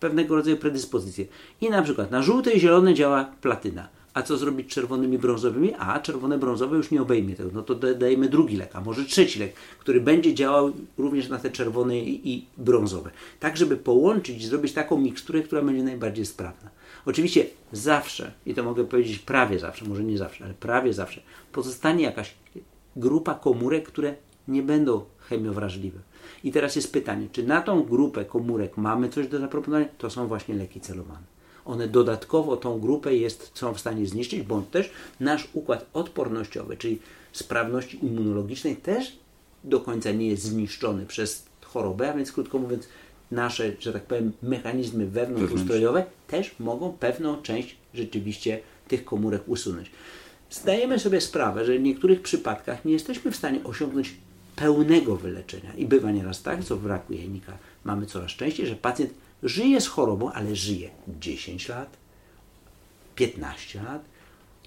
pewnego 0.00 0.34
rodzaju 0.34 0.56
predyspozycje. 0.56 1.26
I 1.60 1.70
na 1.70 1.82
przykład 1.82 2.10
na 2.10 2.22
żółte 2.22 2.52
i 2.52 2.60
zielone 2.60 2.94
działa 2.94 3.24
platyna. 3.40 3.88
A 4.14 4.22
co 4.22 4.36
zrobić 4.36 4.74
czerwonymi 4.74 5.18
brązowymi? 5.18 5.72
A 5.78 6.00
czerwone 6.00 6.38
brązowe 6.38 6.76
już 6.76 6.90
nie 6.90 7.02
obejmie 7.02 7.34
tego. 7.34 7.50
No 7.52 7.62
to 7.62 7.74
dajemy 7.74 8.28
drugi 8.28 8.56
lek, 8.56 8.76
a 8.76 8.80
może 8.80 9.04
trzeci 9.04 9.40
lek, 9.40 9.54
który 9.78 10.00
będzie 10.00 10.34
działał 10.34 10.72
również 10.98 11.28
na 11.28 11.38
te 11.38 11.50
czerwone 11.50 11.98
i, 11.98 12.46
brązowe. 12.56 13.10
Tak, 13.40 13.56
żeby 13.56 13.76
połączyć 13.76 14.42
i 14.42 14.46
zrobić 14.46 14.72
taką 14.72 14.98
miksturę, 14.98 15.42
która 15.42 15.62
będzie 15.62 15.82
najbardziej 15.82 16.26
sprawna. 16.26 16.70
Oczywiście 17.06 17.46
zawsze, 17.72 18.32
i 18.46 18.54
to 18.54 18.62
mogę 18.62 18.84
powiedzieć 18.84 19.18
prawie 19.18 19.58
zawsze, 19.58 19.84
może 19.84 20.04
nie 20.04 20.18
zawsze, 20.18 20.44
ale 20.44 20.54
prawie 20.54 20.92
zawsze, 20.92 21.20
pozostanie 21.52 22.04
jakaś 22.04 22.34
grupa 22.96 23.34
komórek, 23.34 23.88
które 23.88 24.14
nie 24.48 24.62
będą 24.62 25.04
chemiowrażliwe. 25.18 25.98
I 26.44 26.52
teraz 26.52 26.76
jest 26.76 26.92
pytanie, 26.92 27.28
czy 27.32 27.42
na 27.42 27.62
tą 27.62 27.82
grupę 27.82 28.24
komórek 28.24 28.76
mamy 28.76 29.08
coś 29.08 29.28
do 29.28 29.40
zaproponowania? 29.40 29.88
To 29.98 30.10
są 30.10 30.26
właśnie 30.26 30.54
leki 30.54 30.80
celowane. 30.80 31.34
One 31.64 31.88
dodatkowo 31.88 32.56
tą 32.56 32.80
grupę 32.80 33.14
jest, 33.14 33.50
są 33.54 33.74
w 33.74 33.80
stanie 33.80 34.06
zniszczyć, 34.06 34.42
bądź 34.42 34.68
też 34.68 34.90
nasz 35.20 35.48
układ 35.52 35.86
odpornościowy, 35.92 36.76
czyli 36.76 36.98
sprawności 37.32 38.06
immunologicznej 38.06 38.76
też 38.76 39.18
do 39.64 39.80
końca 39.80 40.10
nie 40.10 40.28
jest 40.28 40.42
zniszczony 40.42 41.06
przez 41.06 41.46
chorobę, 41.62 42.10
a 42.10 42.16
więc 42.16 42.32
krótko 42.32 42.58
mówiąc, 42.58 42.88
nasze, 43.30 43.72
że 43.80 43.92
tak 43.92 44.02
powiem, 44.02 44.32
mechanizmy 44.42 45.06
wewnątrzustrojowe 45.06 46.04
też 46.28 46.54
mogą 46.58 46.92
pewną 46.92 47.42
część 47.42 47.76
rzeczywiście 47.94 48.60
tych 48.88 49.04
komórek 49.04 49.42
usunąć 49.46 49.90
zdajemy 50.54 50.98
sobie 50.98 51.20
sprawę, 51.20 51.64
że 51.64 51.78
w 51.78 51.82
niektórych 51.82 52.22
przypadkach 52.22 52.84
nie 52.84 52.92
jesteśmy 52.92 53.30
w 53.30 53.36
stanie 53.36 53.64
osiągnąć 53.64 54.14
pełnego 54.56 55.16
wyleczenia. 55.16 55.74
I 55.74 55.86
bywa 55.86 56.10
nieraz 56.10 56.42
tak, 56.42 56.64
co 56.64 56.76
w 56.76 56.86
raku 56.86 57.12
jajnika 57.12 57.52
mamy 57.84 58.06
coraz 58.06 58.30
częściej, 58.30 58.66
że 58.66 58.76
pacjent 58.76 59.14
żyje 59.42 59.80
z 59.80 59.86
chorobą, 59.86 60.32
ale 60.32 60.56
żyje 60.56 60.90
10 61.20 61.68
lat, 61.68 61.96
15 63.14 63.82
lat 63.82 64.04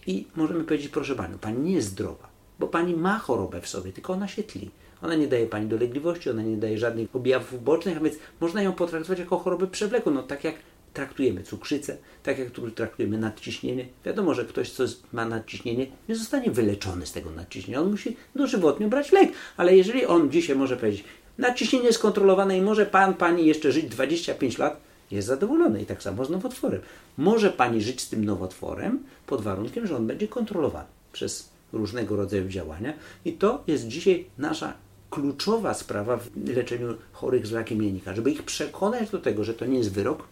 i 0.07 0.25
możemy 0.35 0.63
powiedzieć, 0.63 0.89
proszę 0.89 1.15
Panią, 1.15 1.37
Pani 1.37 1.59
nie 1.59 1.73
jest 1.73 1.87
zdrowa, 1.87 2.29
bo 2.59 2.67
Pani 2.67 2.93
ma 2.93 3.19
chorobę 3.19 3.61
w 3.61 3.67
sobie, 3.67 3.93
tylko 3.93 4.13
ona 4.13 4.27
się 4.27 4.43
tli. 4.43 4.69
Ona 5.01 5.15
nie 5.15 5.27
daje 5.27 5.47
Pani 5.47 5.67
dolegliwości, 5.67 6.29
ona 6.29 6.41
nie 6.41 6.57
daje 6.57 6.77
żadnych 6.77 7.15
objawów 7.15 7.53
ubocznych, 7.53 7.97
a 7.97 7.99
więc 7.99 8.15
można 8.39 8.61
ją 8.61 8.73
potraktować 8.73 9.19
jako 9.19 9.37
chorobę 9.37 9.67
przewlekłą, 9.67 10.11
no 10.11 10.23
tak 10.23 10.43
jak 10.43 10.55
traktujemy 10.97 11.43
cukrzycę, 11.43 11.97
tak 12.23 12.39
jak 12.39 12.51
tu 12.51 12.71
traktujemy 12.71 13.17
nadciśnienie. 13.17 13.85
Wiadomo, 14.05 14.33
że 14.33 14.45
ktoś, 14.45 14.71
kto 14.71 14.83
ma 15.13 15.25
nadciśnienie, 15.25 15.87
nie 16.09 16.15
zostanie 16.15 16.51
wyleczony 16.51 17.05
z 17.05 17.11
tego 17.11 17.31
nadciśnienia. 17.31 17.81
On 17.81 17.91
musi 17.91 18.17
dożywotnio 18.35 18.87
brać 18.87 19.11
lek. 19.11 19.31
Ale 19.57 19.77
jeżeli 19.77 20.05
on 20.05 20.31
dzisiaj 20.31 20.55
może 20.55 20.77
powiedzieć, 20.77 21.03
nadciśnienie 21.37 21.85
jest 21.85 21.99
kontrolowane 21.99 22.57
i 22.57 22.61
może 22.61 22.85
pan, 22.85 23.13
pani 23.13 23.45
jeszcze 23.45 23.71
żyć 23.71 23.85
25 23.85 24.57
lat, 24.57 24.81
jest 25.11 25.27
zadowolony. 25.27 25.81
I 25.81 25.85
tak 25.85 26.03
samo 26.03 26.25
z 26.25 26.29
nowotworem. 26.29 26.81
Może 27.17 27.49
pani 27.49 27.81
żyć 27.81 28.01
z 28.01 28.09
tym 28.09 28.25
nowotworem 28.25 29.03
pod 29.27 29.41
warunkiem, 29.41 29.87
że 29.87 29.95
on 29.95 30.07
będzie 30.07 30.27
kontrolowany 30.27 30.87
przez 31.13 31.49
różnego 31.73 32.15
rodzaju 32.15 32.49
działania. 32.49 32.93
I 33.25 33.33
to 33.33 33.63
jest 33.67 33.87
dzisiaj 33.87 34.25
nasza 34.37 34.73
kluczowa 35.09 35.73
sprawa 35.73 36.17
w 36.17 36.49
leczeniu 36.55 36.87
chorych 37.11 37.47
z 37.47 37.53
rakiem 37.53 37.81
jajnika, 37.83 38.15
żeby 38.15 38.31
ich 38.31 38.43
przekonać 38.43 39.09
do 39.09 39.19
tego, 39.19 39.43
że 39.43 39.53
to 39.53 39.65
nie 39.65 39.77
jest 39.77 39.93
wyrok, 39.93 40.23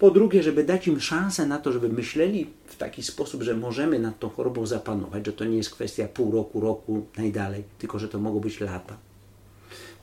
po 0.00 0.10
drugie, 0.10 0.42
żeby 0.42 0.64
dać 0.64 0.86
im 0.86 1.00
szansę 1.00 1.46
na 1.46 1.58
to, 1.58 1.72
żeby 1.72 1.88
myśleli 1.88 2.46
w 2.66 2.76
taki 2.76 3.02
sposób, 3.02 3.42
że 3.42 3.56
możemy 3.56 3.98
nad 3.98 4.18
tą 4.18 4.28
chorobą 4.28 4.66
zapanować, 4.66 5.26
że 5.26 5.32
to 5.32 5.44
nie 5.44 5.56
jest 5.56 5.70
kwestia 5.70 6.08
pół 6.08 6.32
roku, 6.32 6.60
roku, 6.60 7.06
najdalej, 7.16 7.64
tylko 7.78 7.98
że 7.98 8.08
to 8.08 8.18
mogą 8.18 8.40
być 8.40 8.60
lata. 8.60 8.96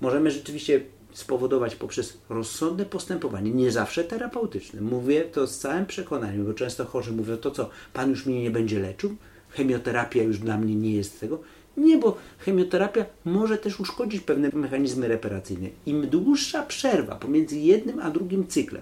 możemy 0.02 0.32
rzeczywiście 0.32 0.82
spowodować 1.14 1.76
poprzez 1.76 2.18
rozsądne 2.30 2.86
postępowanie, 2.86 3.52
nie 3.52 3.72
zawsze 3.72 4.04
terapeutyczne. 4.04 4.82
Mówię 4.82 5.22
to 5.22 5.48
z 5.48 5.60
całym 5.60 5.86
przekonaniem, 5.86 6.46
bo 6.46 6.54
często 6.54 6.86
chorzy 6.86 7.12
mówią, 7.12 7.38
to 7.38 7.52
co, 7.52 7.70
pan 7.94 8.10
już 8.10 8.26
mnie 8.26 8.44
nie 8.44 8.52
będzie 8.52 8.80
leczył? 8.80 9.16
Chemioterapia 9.50 10.24
już 10.24 10.40
dla 10.40 10.58
mnie 10.58 10.76
nie 10.76 10.96
jest 10.96 11.20
tego. 11.20 11.40
Nie, 11.78 11.98
bo 11.98 12.18
chemioterapia 12.40 13.06
może 13.26 13.58
też 13.58 13.80
uszkodzić 13.80 14.22
pewne 14.22 14.50
mechanizmy 14.54 15.08
reparacyjne. 15.08 15.70
Im 15.86 16.08
dłuższa 16.08 16.64
przerwa 16.64 17.16
pomiędzy 17.16 17.58
jednym 17.58 18.00
a 18.00 18.12
drugim 18.12 18.48
cyklem, 18.48 18.82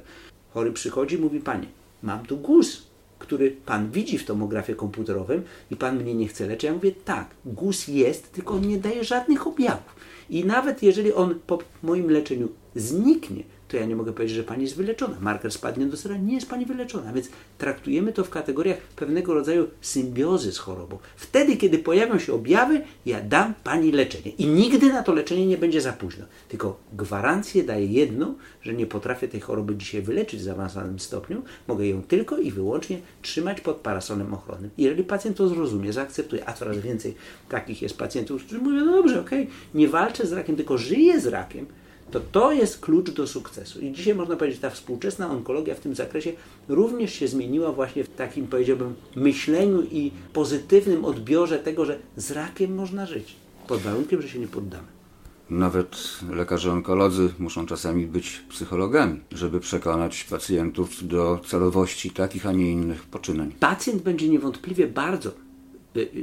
chory 0.55 0.71
przychodzi 0.71 1.15
i 1.15 1.19
mówi, 1.19 1.39
panie, 1.39 1.67
mam 2.03 2.25
tu 2.25 2.37
guz, 2.37 2.87
który 3.19 3.51
pan 3.51 3.91
widzi 3.91 4.17
w 4.17 4.25
tomografie 4.25 4.75
komputerowym 4.75 5.43
i 5.71 5.75
pan 5.75 5.97
mnie 6.01 6.15
nie 6.15 6.27
chce 6.27 6.47
leczyć. 6.47 6.63
Ja 6.63 6.73
mówię, 6.73 6.91
tak, 6.91 7.29
guz 7.45 7.87
jest, 7.87 8.31
tylko 8.31 8.53
on 8.53 8.67
nie 8.67 8.77
daje 8.77 9.03
żadnych 9.03 9.47
objawów. 9.47 9.95
I 10.29 10.45
nawet 10.45 10.83
jeżeli 10.83 11.13
on 11.13 11.35
po 11.47 11.59
moim 11.83 12.09
leczeniu 12.09 12.47
zniknie, 12.75 13.43
to 13.67 13.77
ja 13.77 13.85
nie 13.85 13.95
mogę 13.95 14.13
powiedzieć, 14.13 14.37
że 14.37 14.43
pani 14.43 14.63
jest 14.63 14.75
wyleczona. 14.75 15.17
Marker 15.21 15.51
spadnie 15.51 15.85
do 15.85 15.97
zera, 15.97 16.17
nie 16.17 16.35
jest 16.35 16.49
pani 16.49 16.65
wyleczona. 16.65 17.13
Więc 17.13 17.29
traktujemy 17.57 18.13
to 18.13 18.23
w 18.23 18.29
kategoriach 18.29 18.77
pewnego 18.77 19.33
rodzaju 19.33 19.67
symbiozy 19.81 20.51
z 20.51 20.57
chorobą. 20.57 20.97
Wtedy, 21.15 21.57
kiedy 21.57 21.79
pojawią 21.79 22.19
się 22.19 22.33
objawy, 22.33 22.81
ja 23.05 23.21
dam 23.21 23.53
pani 23.63 23.91
leczenie. 23.91 24.31
I 24.37 24.47
nigdy 24.47 24.93
na 24.93 25.03
to 25.03 25.13
leczenie 25.13 25.47
nie 25.47 25.57
będzie 25.57 25.81
za 25.81 25.93
późno. 25.93 26.25
Tylko 26.49 26.79
gwarancję 26.93 27.63
daję 27.63 27.85
jedną, 27.85 28.35
że 28.61 28.73
nie 28.73 28.85
potrafię 28.85 29.27
tej 29.27 29.39
choroby 29.39 29.75
dzisiaj 29.75 30.01
wyleczyć 30.01 30.39
w 30.39 30.43
zaawansowanym 30.43 30.99
stopniu. 30.99 31.41
Mogę 31.67 31.87
ją 31.87 32.03
tylko 32.03 32.37
i 32.37 32.51
wyłącznie 32.51 32.99
trzymać 33.21 33.61
pod 33.61 33.75
parasolem 33.75 34.33
ochronnym. 34.33 34.69
Jeżeli 34.77 35.03
pacjent 35.03 35.37
to 35.37 35.47
zrozumie, 35.47 35.93
zaakceptuje, 35.93 36.49
a 36.49 36.53
coraz 36.53 36.77
więcej 36.77 37.15
takich 37.49 37.81
jest 37.81 37.97
pacjentów, 37.97 38.43
którzy 38.43 38.61
mówią, 38.61 38.85
no 38.85 38.91
dobrze, 38.91 39.21
okej, 39.21 39.43
okay, 39.43 39.55
nie 39.73 39.87
walczę 39.87 40.27
z 40.27 40.33
rakiem, 40.33 40.55
tylko 40.55 40.77
żyję 40.77 41.21
z 41.21 41.27
rakiem, 41.27 41.65
to 42.11 42.19
to 42.19 42.51
jest 42.51 42.79
klucz 42.79 43.09
do 43.09 43.27
sukcesu. 43.27 43.79
I 43.79 43.91
dzisiaj 43.91 44.15
można 44.15 44.35
powiedzieć, 44.35 44.61
ta 44.61 44.69
współczesna 44.69 45.31
onkologia 45.31 45.75
w 45.75 45.79
tym 45.79 45.95
zakresie 45.95 46.33
również 46.67 47.13
się 47.13 47.27
zmieniła 47.27 47.71
właśnie 47.71 48.03
w 48.03 48.09
takim, 48.09 48.47
powiedziałbym, 48.47 48.95
myśleniu 49.15 49.81
i 49.81 50.11
pozytywnym 50.33 51.05
odbiorze 51.05 51.59
tego, 51.59 51.85
że 51.85 51.99
z 52.17 52.31
rakiem 52.31 52.75
można 52.75 53.05
żyć, 53.05 53.35
pod 53.67 53.81
warunkiem, 53.81 54.21
że 54.21 54.29
się 54.29 54.39
nie 54.39 54.47
poddamy. 54.47 54.95
Nawet 55.49 56.19
lekarze 56.29 56.71
onkolodzy 56.71 57.33
muszą 57.39 57.65
czasami 57.65 58.07
być 58.07 58.41
psychologami, 58.49 59.19
żeby 59.31 59.59
przekonać 59.59 60.23
pacjentów 60.23 61.07
do 61.07 61.39
celowości 61.47 62.11
takich, 62.11 62.45
a 62.45 62.51
nie 62.51 62.71
innych 62.71 63.03
poczynań. 63.03 63.51
Pacjent 63.59 64.01
będzie 64.01 64.29
niewątpliwie 64.29 64.87
bardzo 64.87 65.31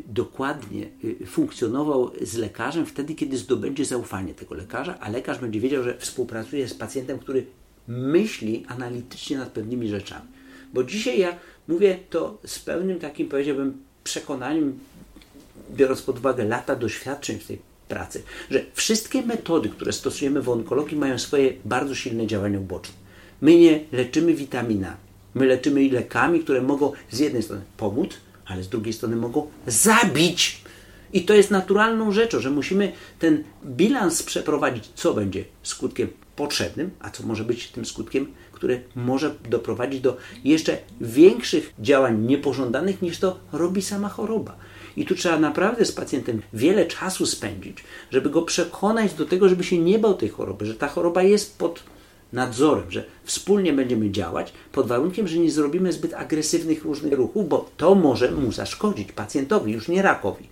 dokładnie 0.06 0.86
y, 1.04 1.26
funkcjonował 1.26 2.10
z 2.22 2.36
lekarzem 2.36 2.86
wtedy, 2.86 3.14
kiedy 3.14 3.36
zdobędzie 3.36 3.84
zaufanie 3.84 4.34
tego 4.34 4.54
lekarza, 4.54 4.98
a 5.00 5.10
lekarz 5.10 5.38
będzie 5.38 5.60
wiedział, 5.60 5.82
że 5.82 5.98
współpracuje 5.98 6.68
z 6.68 6.74
pacjentem, 6.74 7.18
który 7.18 7.46
myśli 7.88 8.64
analitycznie 8.68 9.38
nad 9.38 9.48
pewnymi 9.48 9.88
rzeczami. 9.88 10.26
Bo 10.74 10.84
dzisiaj 10.84 11.18
ja 11.18 11.36
mówię 11.68 11.98
to 12.10 12.38
z 12.46 12.58
pełnym 12.58 12.98
takim, 12.98 13.28
powiedziałbym, 13.28 13.82
przekonaniem, 14.04 14.78
biorąc 15.70 16.02
pod 16.02 16.18
uwagę 16.18 16.44
lata 16.44 16.76
doświadczeń 16.76 17.38
w 17.38 17.46
tej 17.46 17.58
pracy, 17.88 18.22
że 18.50 18.64
wszystkie 18.74 19.22
metody, 19.22 19.68
które 19.68 19.92
stosujemy 19.92 20.42
w 20.42 20.48
onkologii, 20.48 20.96
mają 20.98 21.18
swoje 21.18 21.52
bardzo 21.64 21.94
silne 21.94 22.26
działania 22.26 22.58
uboczne. 22.58 22.94
My 23.40 23.56
nie 23.56 23.84
leczymy 23.92 24.34
witaminami, 24.34 24.96
my 25.34 25.46
leczymy 25.46 25.90
lekami, 25.90 26.40
które 26.40 26.62
mogą 26.62 26.92
z 27.10 27.18
jednej 27.18 27.42
strony 27.42 27.62
pomóc, 27.76 28.10
ale 28.46 28.62
z 28.62 28.68
drugiej 28.68 28.92
strony 28.92 29.16
mogą 29.16 29.50
zabić. 29.66 30.62
I 31.12 31.24
to 31.24 31.34
jest 31.34 31.50
naturalną 31.50 32.12
rzeczą, 32.12 32.40
że 32.40 32.50
musimy 32.50 32.92
ten 33.18 33.44
bilans 33.64 34.22
przeprowadzić, 34.22 34.90
co 34.94 35.14
będzie 35.14 35.44
skutkiem 35.62 36.08
potrzebnym, 36.36 36.90
a 37.00 37.10
co 37.10 37.22
może 37.22 37.44
być 37.44 37.68
tym 37.68 37.86
skutkiem, 37.86 38.26
który 38.52 38.82
może 38.94 39.34
doprowadzić 39.50 40.00
do 40.00 40.16
jeszcze 40.44 40.78
większych 41.00 41.72
działań 41.78 42.26
niepożądanych 42.26 43.02
niż 43.02 43.18
to 43.18 43.40
robi 43.52 43.82
sama 43.82 44.08
choroba. 44.08 44.56
I 44.96 45.06
tu 45.06 45.14
trzeba 45.14 45.38
naprawdę 45.38 45.84
z 45.84 45.92
pacjentem 45.92 46.42
wiele 46.52 46.86
czasu 46.86 47.26
spędzić, 47.26 47.78
żeby 48.10 48.30
go 48.30 48.42
przekonać 48.42 49.14
do 49.14 49.26
tego, 49.26 49.48
żeby 49.48 49.64
się 49.64 49.78
nie 49.78 49.98
bał 49.98 50.14
tej 50.14 50.28
choroby, 50.28 50.66
że 50.66 50.74
ta 50.74 50.88
choroba 50.88 51.22
jest 51.22 51.58
pod 51.58 51.82
nadzorem, 52.32 52.90
że 52.90 53.04
wspólnie 53.24 53.72
będziemy 53.72 54.10
działać 54.10 54.52
pod 54.72 54.86
warunkiem, 54.86 55.28
że 55.28 55.38
nie 55.38 55.50
zrobimy 55.50 55.92
zbyt 55.92 56.14
agresywnych 56.14 56.84
różnych 56.84 57.12
ruchów, 57.12 57.48
bo 57.48 57.70
to 57.76 57.94
może 57.94 58.30
mu 58.30 58.52
zaszkodzić 58.52 59.12
pacjentowi, 59.12 59.72
już 59.72 59.88
nie 59.88 60.02
rakowi. 60.02 60.48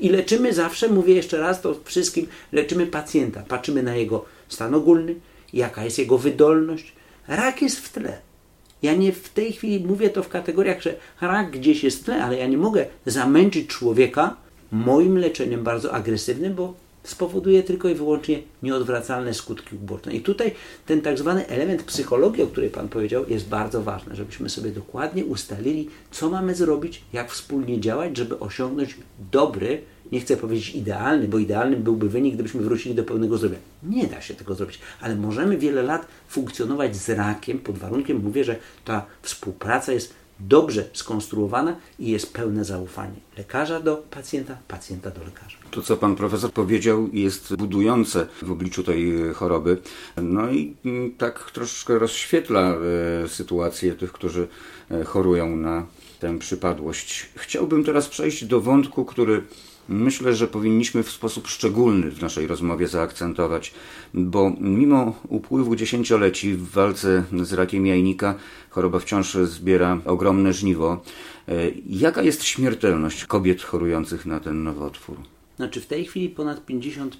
I 0.00 0.08
leczymy 0.08 0.52
zawsze, 0.52 0.88
mówię 0.88 1.14
jeszcze 1.14 1.40
raz 1.40 1.60
to 1.60 1.76
wszystkim, 1.84 2.26
leczymy 2.52 2.86
pacjenta. 2.86 3.42
Patrzymy 3.48 3.82
na 3.82 3.96
jego 3.96 4.24
stan 4.48 4.74
ogólny, 4.74 5.14
jaka 5.52 5.84
jest 5.84 5.98
jego 5.98 6.18
wydolność. 6.18 6.92
Rak 7.28 7.62
jest 7.62 7.78
w 7.78 7.92
tle. 7.92 8.18
Ja 8.82 8.94
nie 8.94 9.12
w 9.12 9.28
tej 9.28 9.52
chwili 9.52 9.84
mówię 9.86 10.10
to 10.10 10.22
w 10.22 10.28
kategoriach, 10.28 10.82
że 10.82 10.94
rak 11.20 11.50
gdzieś 11.50 11.84
jest 11.84 12.00
w 12.00 12.04
tle, 12.04 12.24
ale 12.24 12.36
ja 12.36 12.46
nie 12.46 12.58
mogę 12.58 12.86
zamęczyć 13.06 13.66
człowieka 13.66 14.36
moim 14.72 15.18
leczeniem 15.18 15.64
bardzo 15.64 15.92
agresywnym, 15.92 16.54
bo 16.54 16.74
spowoduje 17.04 17.62
tylko 17.62 17.88
i 17.88 17.94
wyłącznie 17.94 18.42
nieodwracalne 18.62 19.34
skutki 19.34 19.76
uboczne. 19.76 20.12
I 20.12 20.20
tutaj 20.20 20.54
ten 20.86 21.00
tak 21.00 21.18
zwany 21.18 21.46
element 21.46 21.82
psychologii, 21.82 22.42
o 22.42 22.46
której 22.46 22.70
Pan 22.70 22.88
powiedział, 22.88 23.24
jest 23.28 23.48
bardzo 23.48 23.82
ważny, 23.82 24.16
żebyśmy 24.16 24.48
sobie 24.48 24.70
dokładnie 24.70 25.24
ustalili, 25.24 25.88
co 26.10 26.30
mamy 26.30 26.54
zrobić, 26.54 27.02
jak 27.12 27.30
wspólnie 27.30 27.80
działać, 27.80 28.16
żeby 28.16 28.38
osiągnąć 28.38 28.96
dobry, 29.32 29.82
nie 30.12 30.20
chcę 30.20 30.36
powiedzieć 30.36 30.74
idealny, 30.74 31.28
bo 31.28 31.38
idealnym 31.38 31.82
byłby 31.82 32.08
wynik, 32.08 32.34
gdybyśmy 32.34 32.62
wrócili 32.62 32.94
do 32.94 33.04
pełnego 33.04 33.38
zdrowia. 33.38 33.56
Nie 33.82 34.06
da 34.06 34.20
się 34.20 34.34
tego 34.34 34.54
zrobić, 34.54 34.78
ale 35.00 35.16
możemy 35.16 35.58
wiele 35.58 35.82
lat 35.82 36.06
funkcjonować 36.28 36.96
z 36.96 37.08
rakiem 37.08 37.58
pod 37.58 37.78
warunkiem, 37.78 38.22
mówię, 38.24 38.44
że 38.44 38.56
ta 38.84 39.06
współpraca 39.22 39.92
jest 39.92 40.14
dobrze 40.40 40.84
skonstruowana 40.92 41.76
i 41.98 42.10
jest 42.10 42.32
pełne 42.32 42.64
zaufanie 42.64 43.16
lekarza 43.38 43.80
do 43.80 43.96
pacjenta, 43.96 44.56
pacjenta 44.68 45.10
do 45.10 45.24
lekarza. 45.24 45.56
To, 45.70 45.82
co 45.82 45.96
pan 45.96 46.16
profesor 46.16 46.52
powiedział, 46.52 47.08
jest 47.12 47.56
budujące 47.56 48.26
w 48.42 48.50
obliczu 48.50 48.84
tej 48.84 49.12
choroby. 49.34 49.78
No 50.16 50.50
i 50.50 50.76
mm, 50.84 51.14
tak 51.14 51.50
troszeczkę 51.50 51.98
rozświetla 51.98 52.74
e, 53.24 53.28
sytuację 53.28 53.94
tych, 53.94 54.12
którzy 54.12 54.48
e, 54.90 55.04
chorują 55.04 55.56
na 55.56 55.86
tę 56.20 56.38
przypadłość. 56.38 57.28
Chciałbym 57.36 57.84
teraz 57.84 58.08
przejść 58.08 58.44
do 58.44 58.60
wątku, 58.60 59.04
który 59.04 59.42
myślę, 59.88 60.34
że 60.34 60.48
powinniśmy 60.48 61.02
w 61.02 61.10
sposób 61.10 61.48
szczególny 61.48 62.10
w 62.10 62.22
naszej 62.22 62.46
rozmowie 62.46 62.88
zaakcentować, 62.88 63.74
bo 64.14 64.52
mimo 64.60 65.18
upływu 65.28 65.76
dziesięcioleci 65.76 66.54
w 66.54 66.70
walce 66.70 67.24
z 67.42 67.52
rakiem 67.52 67.86
jajnika 67.86 68.34
choroba 68.70 68.98
wciąż 68.98 69.34
zbiera 69.34 69.98
ogromne 70.04 70.52
żniwo. 70.52 71.02
E, 71.48 71.52
jaka 71.86 72.22
jest 72.22 72.44
śmiertelność 72.44 73.24
kobiet 73.24 73.62
chorujących 73.62 74.26
na 74.26 74.40
ten 74.40 74.62
nowotwór? 74.62 75.16
Znaczy 75.56 75.80
w 75.80 75.86
tej 75.86 76.04
chwili 76.04 76.28
ponad 76.28 76.66
50% 76.66 77.10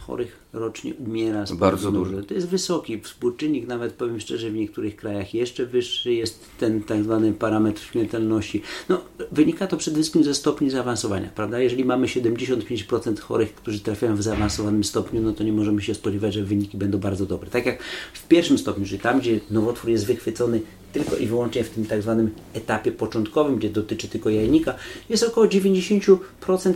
chorych 0.00 0.38
rocznie 0.52 0.94
umiera 0.94 1.46
z 1.46 1.52
Bardzo 1.52 1.92
dużo. 1.92 2.22
To 2.22 2.34
jest 2.34 2.48
wysoki 2.48 3.00
współczynnik, 3.00 3.66
nawet 3.66 3.92
powiem 3.92 4.20
szczerze, 4.20 4.50
w 4.50 4.54
niektórych 4.54 4.96
krajach 4.96 5.34
jeszcze 5.34 5.66
wyższy 5.66 6.14
jest 6.14 6.44
ten 6.58 6.82
tak 6.82 7.04
zwany 7.04 7.32
parametr 7.32 7.82
śmiertelności. 7.82 8.62
No, 8.88 9.00
wynika 9.32 9.66
to 9.66 9.76
przede 9.76 9.94
wszystkim 9.94 10.24
ze 10.24 10.34
stopni 10.34 10.70
zaawansowania, 10.70 11.30
prawda? 11.34 11.60
Jeżeli 11.60 11.84
mamy 11.84 12.06
75% 12.06 13.18
chorych, 13.18 13.54
którzy 13.54 13.80
trafiają 13.80 14.16
w 14.16 14.22
zaawansowanym 14.22 14.84
stopniu, 14.84 15.22
no 15.22 15.32
to 15.32 15.44
nie 15.44 15.52
możemy 15.52 15.82
się 15.82 15.94
spodziewać, 15.94 16.34
że 16.34 16.42
wyniki 16.42 16.78
będą 16.78 16.98
bardzo 16.98 17.26
dobre. 17.26 17.50
Tak 17.50 17.66
jak 17.66 17.82
w 18.12 18.28
pierwszym 18.28 18.58
stopniu, 18.58 18.86
czyli 18.86 19.00
tam, 19.00 19.20
gdzie 19.20 19.40
nowotwór 19.50 19.90
jest 19.90 20.06
wychwycony 20.06 20.60
tylko 20.92 21.16
i 21.16 21.26
wyłącznie 21.26 21.64
w 21.64 21.70
tym 21.70 21.86
tak 21.86 22.02
zwanym 22.02 22.30
etapie 22.54 22.92
początkowym, 22.92 23.56
gdzie 23.56 23.70
dotyczy 23.70 24.08
tylko 24.08 24.30
jajnika, 24.30 24.74
jest 25.08 25.22
około 25.22 25.46
90% 25.46 26.16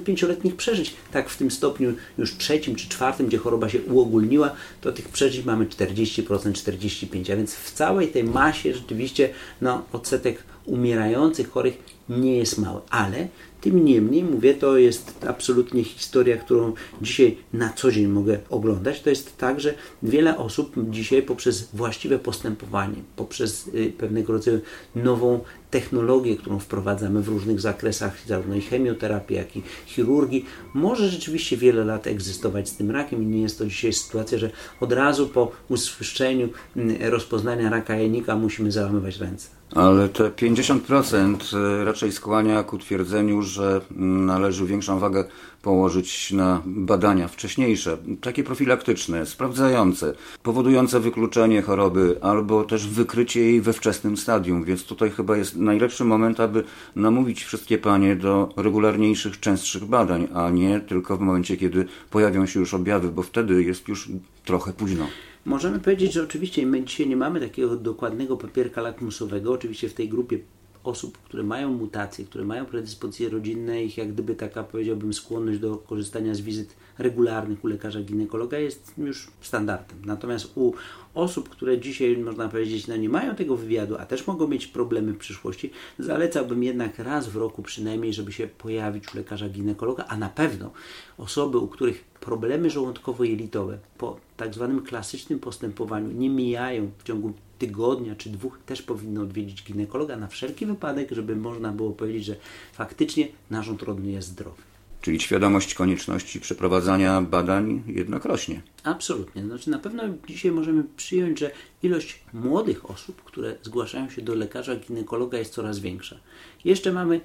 pięcioletnich 0.05 0.57
przeżyć. 0.57 0.95
Tak 1.13 1.29
w 1.31 1.37
tym 1.37 1.51
stopniu 1.51 1.93
już 2.19 2.37
trzecim 2.37 2.77
czy 2.77 2.89
czwartym, 2.89 3.27
gdzie 3.27 3.39
choroba 3.39 3.69
się 3.69 3.83
uogólniła, 3.83 4.51
to 4.81 4.93
tych 4.93 5.09
przeżyć 5.09 5.45
mamy 5.45 5.67
40%, 5.67 6.23
45%, 6.23 7.33
a 7.33 7.37
więc 7.37 7.55
w 7.55 7.73
całej 7.73 8.09
tej 8.09 8.25
masie 8.25 8.75
rzeczywiście 8.75 9.31
no, 9.61 9.85
odsetek 9.93 10.43
umierających 10.67 11.51
chorych 11.51 11.79
nie 12.09 12.37
jest 12.37 12.59
mały, 12.59 12.81
ale 12.91 13.29
tym 13.65 13.85
niemniej, 13.85 14.25
mówię, 14.25 14.55
to 14.55 14.79
jest 14.79 15.25
absolutnie 15.29 15.85
historia, 15.85 16.37
którą 16.37 16.73
dzisiaj 17.03 17.37
na 17.53 17.73
co 17.73 17.93
dzień 17.93 18.07
mogę 18.07 18.39
oglądać. 18.51 19.01
To 19.01 19.11
jest 19.11 19.37
tak, 19.37 19.61
że 19.61 19.75
wiele 20.03 20.39
osób 20.39 20.75
dzisiaj 20.91 21.23
poprzez 21.23 21.69
właściwe 21.75 22.19
postępowanie, 22.19 22.97
poprzez 23.17 23.69
y, 23.69 23.93
pewnego 23.99 24.33
rodzaju 24.33 24.61
nową 24.95 25.41
technologię, 25.71 26.37
którą 26.37 26.59
wprowadzamy 26.59 27.23
w 27.23 27.29
różnych 27.29 27.61
zakresach, 27.61 28.19
zarówno 28.27 28.55
i 28.55 28.61
chemioterapii, 28.61 29.37
jak 29.37 29.57
i 29.57 29.63
chirurgii, 29.87 30.45
może 30.75 31.09
rzeczywiście 31.09 31.57
wiele 31.57 31.85
lat 31.85 32.07
egzystować 32.07 32.69
z 32.69 32.77
tym 32.77 32.91
rakiem 32.91 33.23
i 33.23 33.27
nie 33.27 33.43
jest 33.43 33.59
to 33.59 33.67
dzisiaj 33.67 33.93
sytuacja, 33.93 34.39
że 34.39 34.51
od 34.81 34.93
razu 34.93 35.29
po 35.29 35.53
usłyszeniu 35.69 36.49
mm, 36.77 36.97
rozpoznania 37.13 37.71
raka 37.71 37.97
jajnika 37.97 38.37
musimy 38.37 38.73
załamywać 38.73 39.19
ręce. 39.19 39.49
Ale 39.75 40.09
te 40.09 40.31
50% 40.31 41.57
e, 41.57 41.85
raczej 41.85 42.13
skłania 42.13 42.63
ku 42.63 42.79
twierdzeniu, 42.79 43.43
że 43.43 43.54
należy 43.97 44.67
większą 44.67 44.99
wagę 44.99 45.25
położyć 45.63 46.33
na 46.33 46.63
badania 46.67 47.29
wcześniejsze, 47.29 47.99
takie 48.21 48.45
profilaktyczne, 48.45 49.27
sprawdzające, 49.27 50.15
powodujące 50.43 51.01
wykluczenie 51.01 51.63
choroby 51.63 52.19
albo 52.21 52.65
też 52.65 52.87
wykrycie 52.87 53.41
jej 53.41 53.61
we 53.61 53.73
wczesnym 53.73 54.17
stadium. 54.17 54.65
Więc 54.65 54.85
tutaj 54.85 55.11
chyba 55.11 55.37
jest 55.37 55.57
najlepszy 55.57 56.05
moment, 56.05 56.41
aby 56.41 56.65
namówić 56.97 57.45
wszystkie 57.45 57.79
panie 57.79 58.17
do 58.17 58.49
regularniejszych, 58.57 59.41
częstszych 59.41 59.85
badań, 59.85 60.29
a 60.35 60.51
nie 60.51 60.81
tylko 60.81 61.17
w 61.17 61.21
momencie, 61.21 61.57
kiedy 61.57 61.87
pojawią 62.11 62.47
się 62.47 62.61
już 62.61 62.75
objawy, 62.75 63.09
bo 63.09 63.23
wtedy 63.23 63.63
jest 63.63 63.89
już 63.89 64.09
trochę 64.45 64.73
późno. 64.73 65.07
Możemy 65.45 65.81
powiedzieć, 65.81 66.13
że 66.13 66.23
oczywiście 66.23 66.67
my 66.67 66.85
dzisiaj 66.85 67.09
nie 67.09 67.17
mamy 67.17 67.41
takiego 67.41 67.77
dokładnego 67.77 68.37
papierka 68.37 68.83
lakmusowego. 68.83 69.53
Oczywiście 69.53 69.89
w 69.89 69.95
tej 69.95 70.09
grupie 70.09 70.39
osób, 70.85 71.19
które 71.19 71.43
mają 71.43 71.73
mutacje, 71.73 72.25
które 72.25 72.45
mają 72.45 72.67
predyspozycje 72.67 73.29
rodzinne, 73.29 73.85
ich 73.85 73.99
jak 73.99 74.13
gdyby 74.13 74.35
taka, 74.35 74.65
powiedziałbym, 74.65 75.13
skłonność 75.13 75.59
do 75.59 75.77
korzystania 75.77 76.35
z 76.35 76.41
wizyt 76.41 76.77
regularnych 76.99 77.65
u 77.65 77.69
lekarza 77.69 78.01
ginekologa 78.01 78.59
jest 78.59 78.93
już 78.99 79.31
standardem. 79.41 79.99
Natomiast 80.05 80.53
u 80.55 80.73
osób, 81.15 81.49
które 81.49 81.79
dzisiaj, 81.79 82.17
można 82.17 82.49
powiedzieć, 82.49 82.87
no 82.87 82.97
nie 82.97 83.09
mają 83.09 83.35
tego 83.35 83.57
wywiadu, 83.57 83.97
a 83.99 84.07
też 84.07 84.27
mogą 84.27 84.49
mieć 84.49 84.67
problemy 84.67 85.13
w 85.13 85.19
przyszłości, 85.19 85.71
zalecałbym 85.99 86.63
jednak 86.63 86.99
raz 86.99 87.29
w 87.29 87.37
roku 87.37 87.63
przynajmniej, 87.63 88.13
żeby 88.13 88.33
się 88.33 88.47
pojawić 88.47 89.15
u 89.15 89.17
lekarza 89.17 89.49
ginekologa, 89.49 90.05
a 90.09 90.17
na 90.17 90.29
pewno 90.29 90.71
osoby, 91.19 91.59
u 91.59 91.69
których 91.69 92.05
problemy 92.05 92.71
żołądkowo-jelitowe 92.71 93.77
po 93.99 94.17
tak 94.37 94.55
zwanym 94.55 94.83
klasycznym 94.83 95.39
postępowaniu 95.39 96.13
nie 96.13 96.31
mijają 96.31 96.91
w 96.99 97.03
ciągu 97.03 97.33
tygodnia 97.59 98.17
czy 98.17 98.31
dwóch, 98.31 98.59
też 98.67 98.83
powinno 98.83 99.23
odwiedzić 99.23 99.65
ginekologa 99.65 100.17
na 100.17 100.27
wszelki 100.27 100.67
wypadek, 100.67 101.11
żeby 101.11 101.37
można 101.37 101.73
było 101.73 101.91
powiedzieć, 101.91 102.25
że 102.25 102.37
faktycznie 102.73 103.29
narząd 103.51 103.83
rodny 103.83 104.11
jest 104.11 104.29
zdrowy. 104.29 104.74
Czyli 105.05 105.21
świadomość 105.21 105.75
konieczności 105.75 106.41
przeprowadzania 106.41 107.23
badań 107.23 107.83
jednak 107.87 108.25
rośnie. 108.25 108.63
Absolutnie. 108.85 109.43
Znaczy 109.43 109.71
na 109.71 109.79
pewno 109.79 110.03
dzisiaj 110.29 110.53
możemy 110.53 110.85
przyjąć, 110.97 111.39
że 111.39 111.51
ilość 111.83 112.21
młodych 112.33 112.91
osób, 112.91 113.23
które 113.23 113.57
zgłaszają 113.63 114.11
się 114.11 114.23
do 114.23 114.35
lekarza 114.35 114.77
ginekologa 114.77 115.39
jest 115.39 115.53
coraz 115.53 115.79
większa. 115.79 116.17
Jeszcze 116.65 116.93
mamy 116.93 117.21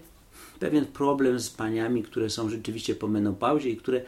pewien 0.60 0.86
problem 0.86 1.40
z 1.40 1.50
paniami, 1.50 2.04
które 2.04 2.30
są 2.30 2.50
rzeczywiście 2.50 2.96
po 2.96 3.08
menopauzie 3.08 3.70
i 3.70 3.78
które 3.78 4.02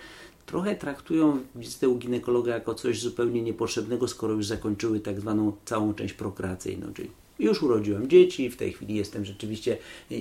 trochę 0.45 0.75
traktują 0.75 1.39
wizytę 1.55 1.89
u 1.89 1.95
ginekologa 1.95 2.53
jako 2.53 2.75
coś 2.75 2.99
zupełnie 2.99 3.41
niepotrzebnego, 3.41 4.07
skoro 4.07 4.33
już 4.33 4.45
zakończyły 4.45 4.99
tak 4.99 5.19
zwaną 5.19 5.53
całą 5.65 5.93
część 5.93 6.13
prokreacyjną, 6.13 6.93
czyli 6.93 7.09
już 7.41 7.63
urodziłem 7.63 8.09
dzieci, 8.09 8.49
w 8.49 8.57
tej 8.57 8.73
chwili 8.73 8.95
jestem 8.95 9.25
rzeczywiście 9.25 9.77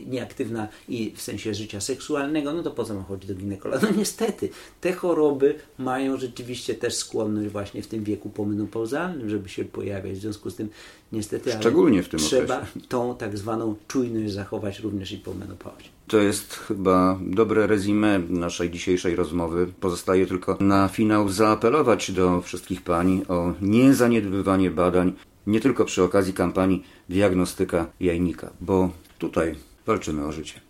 nieaktywna 0.07 0.69
i 0.89 1.13
w 1.17 1.23
sensie 1.23 1.55
życia 1.55 1.81
seksualnego, 1.81 2.53
no 2.53 2.63
to 2.63 2.71
po 2.71 2.85
co 2.85 2.95
mam 2.95 3.05
chodzić 3.05 3.29
do 3.29 3.35
ginekologa? 3.35 3.89
No 3.91 3.97
niestety, 3.97 4.49
te 4.81 4.93
choroby 4.93 5.55
mają 5.79 6.17
rzeczywiście 6.17 6.75
też 6.75 6.95
skłonność 6.95 7.49
właśnie 7.49 7.83
w 7.83 7.87
tym 7.87 8.05
wieku 8.05 8.31
pomenopauzalnym, 8.31 9.31
żeby 9.31 9.49
się 9.49 9.65
pojawiać. 9.65 10.19
W 10.19 10.21
związku 10.21 10.51
z 10.51 10.55
tym 10.57 10.69
niestety 11.13 11.53
Szczególnie 11.53 12.03
w 12.03 12.09
tym 12.09 12.21
trzeba 12.21 12.57
okresie. 12.57 12.89
tą 12.89 13.17
tak 13.17 13.39
zwaną 13.39 13.77
czujność 13.89 14.33
zachować 14.33 14.81
również 14.81 15.13
i 15.13 15.19
po 15.19 15.35
menopauzie. 15.35 15.89
To 16.07 16.19
jest 16.19 16.55
chyba 16.55 17.19
dobre 17.23 17.67
rezime 17.67 18.19
naszej 18.29 18.71
dzisiejszej 18.71 19.17
rozmowy. 19.17 19.67
Pozostaje 19.81 20.27
tylko 20.27 20.57
na 20.61 20.89
finał 20.89 21.29
zaapelować 21.29 22.11
do 22.11 22.41
wszystkich 22.41 22.83
pań 22.83 23.23
o 23.29 23.53
niezaniedbywanie 23.61 24.71
badań, 24.71 25.13
nie 25.51 25.61
tylko 25.61 25.85
przy 25.85 26.03
okazji 26.03 26.33
kampanii 26.33 26.85
diagnostyka 27.09 27.87
jajnika, 28.01 28.51
bo 28.61 28.91
tutaj 29.19 29.55
walczymy 29.87 30.27
o 30.27 30.33
życie. 30.33 30.61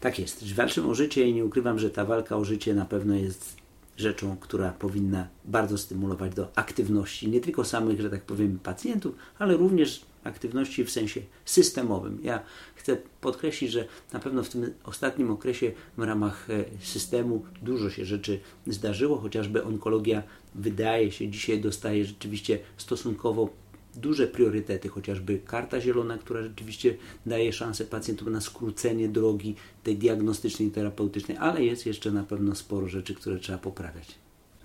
Tak 0.00 0.18
jest. 0.18 0.52
Walczymy 0.54 0.88
o 0.88 0.94
życie 0.94 1.28
i 1.28 1.34
nie 1.34 1.44
ukrywam, 1.44 1.78
że 1.78 1.90
ta 1.90 2.04
walka 2.04 2.36
o 2.36 2.44
życie 2.44 2.74
na 2.74 2.84
pewno 2.84 3.14
jest 3.14 3.56
rzeczą, 3.96 4.36
która 4.40 4.70
powinna 4.70 5.28
bardzo 5.44 5.78
stymulować 5.78 6.34
do 6.34 6.48
aktywności 6.54 7.28
nie 7.28 7.40
tylko 7.40 7.64
samych, 7.64 8.00
że 8.00 8.10
tak 8.10 8.22
powiem, 8.22 8.58
pacjentów, 8.58 9.14
ale 9.38 9.56
również 9.56 10.04
aktywności 10.24 10.84
w 10.84 10.90
sensie 10.90 11.20
systemowym. 11.44 12.18
Ja 12.22 12.42
chcę 12.74 12.96
podkreślić, 13.20 13.70
że 13.70 13.84
na 14.12 14.20
pewno 14.20 14.42
w 14.42 14.48
tym 14.48 14.74
ostatnim 14.84 15.30
okresie 15.30 15.72
w 15.96 16.02
ramach 16.02 16.50
e, 16.50 16.64
systemu 16.80 17.44
dużo 17.62 17.90
się 17.90 18.04
rzeczy 18.04 18.40
zdarzyło, 18.66 19.18
chociażby 19.18 19.64
onkologia 19.64 20.22
wydaje 20.54 21.12
się 21.12 21.28
dzisiaj 21.28 21.60
dostaje 21.60 22.04
rzeczywiście 22.04 22.58
stosunkowo 22.76 23.50
duże 23.98 24.26
priorytety, 24.26 24.88
chociażby 24.88 25.38
karta 25.46 25.80
zielona, 25.80 26.18
która 26.18 26.42
rzeczywiście 26.42 26.96
daje 27.26 27.52
szansę 27.52 27.84
pacjentom 27.84 28.32
na 28.32 28.40
skrócenie 28.40 29.08
drogi 29.08 29.54
tej 29.82 29.96
diagnostycznej 29.96 30.68
i 30.68 30.70
terapeutycznej, 30.70 31.36
ale 31.36 31.64
jest 31.64 31.86
jeszcze 31.86 32.10
na 32.10 32.22
pewno 32.22 32.54
sporo 32.54 32.88
rzeczy, 32.88 33.14
które 33.14 33.38
trzeba 33.38 33.58
poprawiać. 33.58 34.14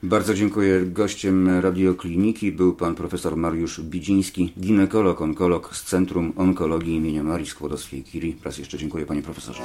Bardzo 0.03 0.33
dziękuję. 0.33 0.81
Gościem 0.85 1.49
radiokliniki 1.59 2.51
był 2.51 2.73
pan 2.73 2.95
profesor 2.95 3.37
Mariusz 3.37 3.81
Bidziński, 3.81 4.53
ginekolog, 4.59 5.21
onkolog 5.21 5.75
z 5.75 5.83
Centrum 5.83 6.33
Onkologii 6.35 6.95
im. 6.95 7.25
Marii 7.25 7.45
Skłodowskiej-Curie. 7.45 8.33
Raz 8.43 8.57
jeszcze 8.57 8.77
dziękuję 8.77 9.05
panie 9.05 9.21
profesorze. 9.21 9.61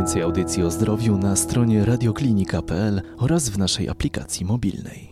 Więcej 0.00 0.22
audycji 0.22 0.62
o 0.62 0.70
zdrowiu 0.70 1.18
na 1.18 1.36
stronie 1.36 1.84
radioklinika.pl 1.84 3.02
oraz 3.18 3.48
w 3.48 3.58
naszej 3.58 3.88
aplikacji 3.88 4.46
mobilnej. 4.46 5.09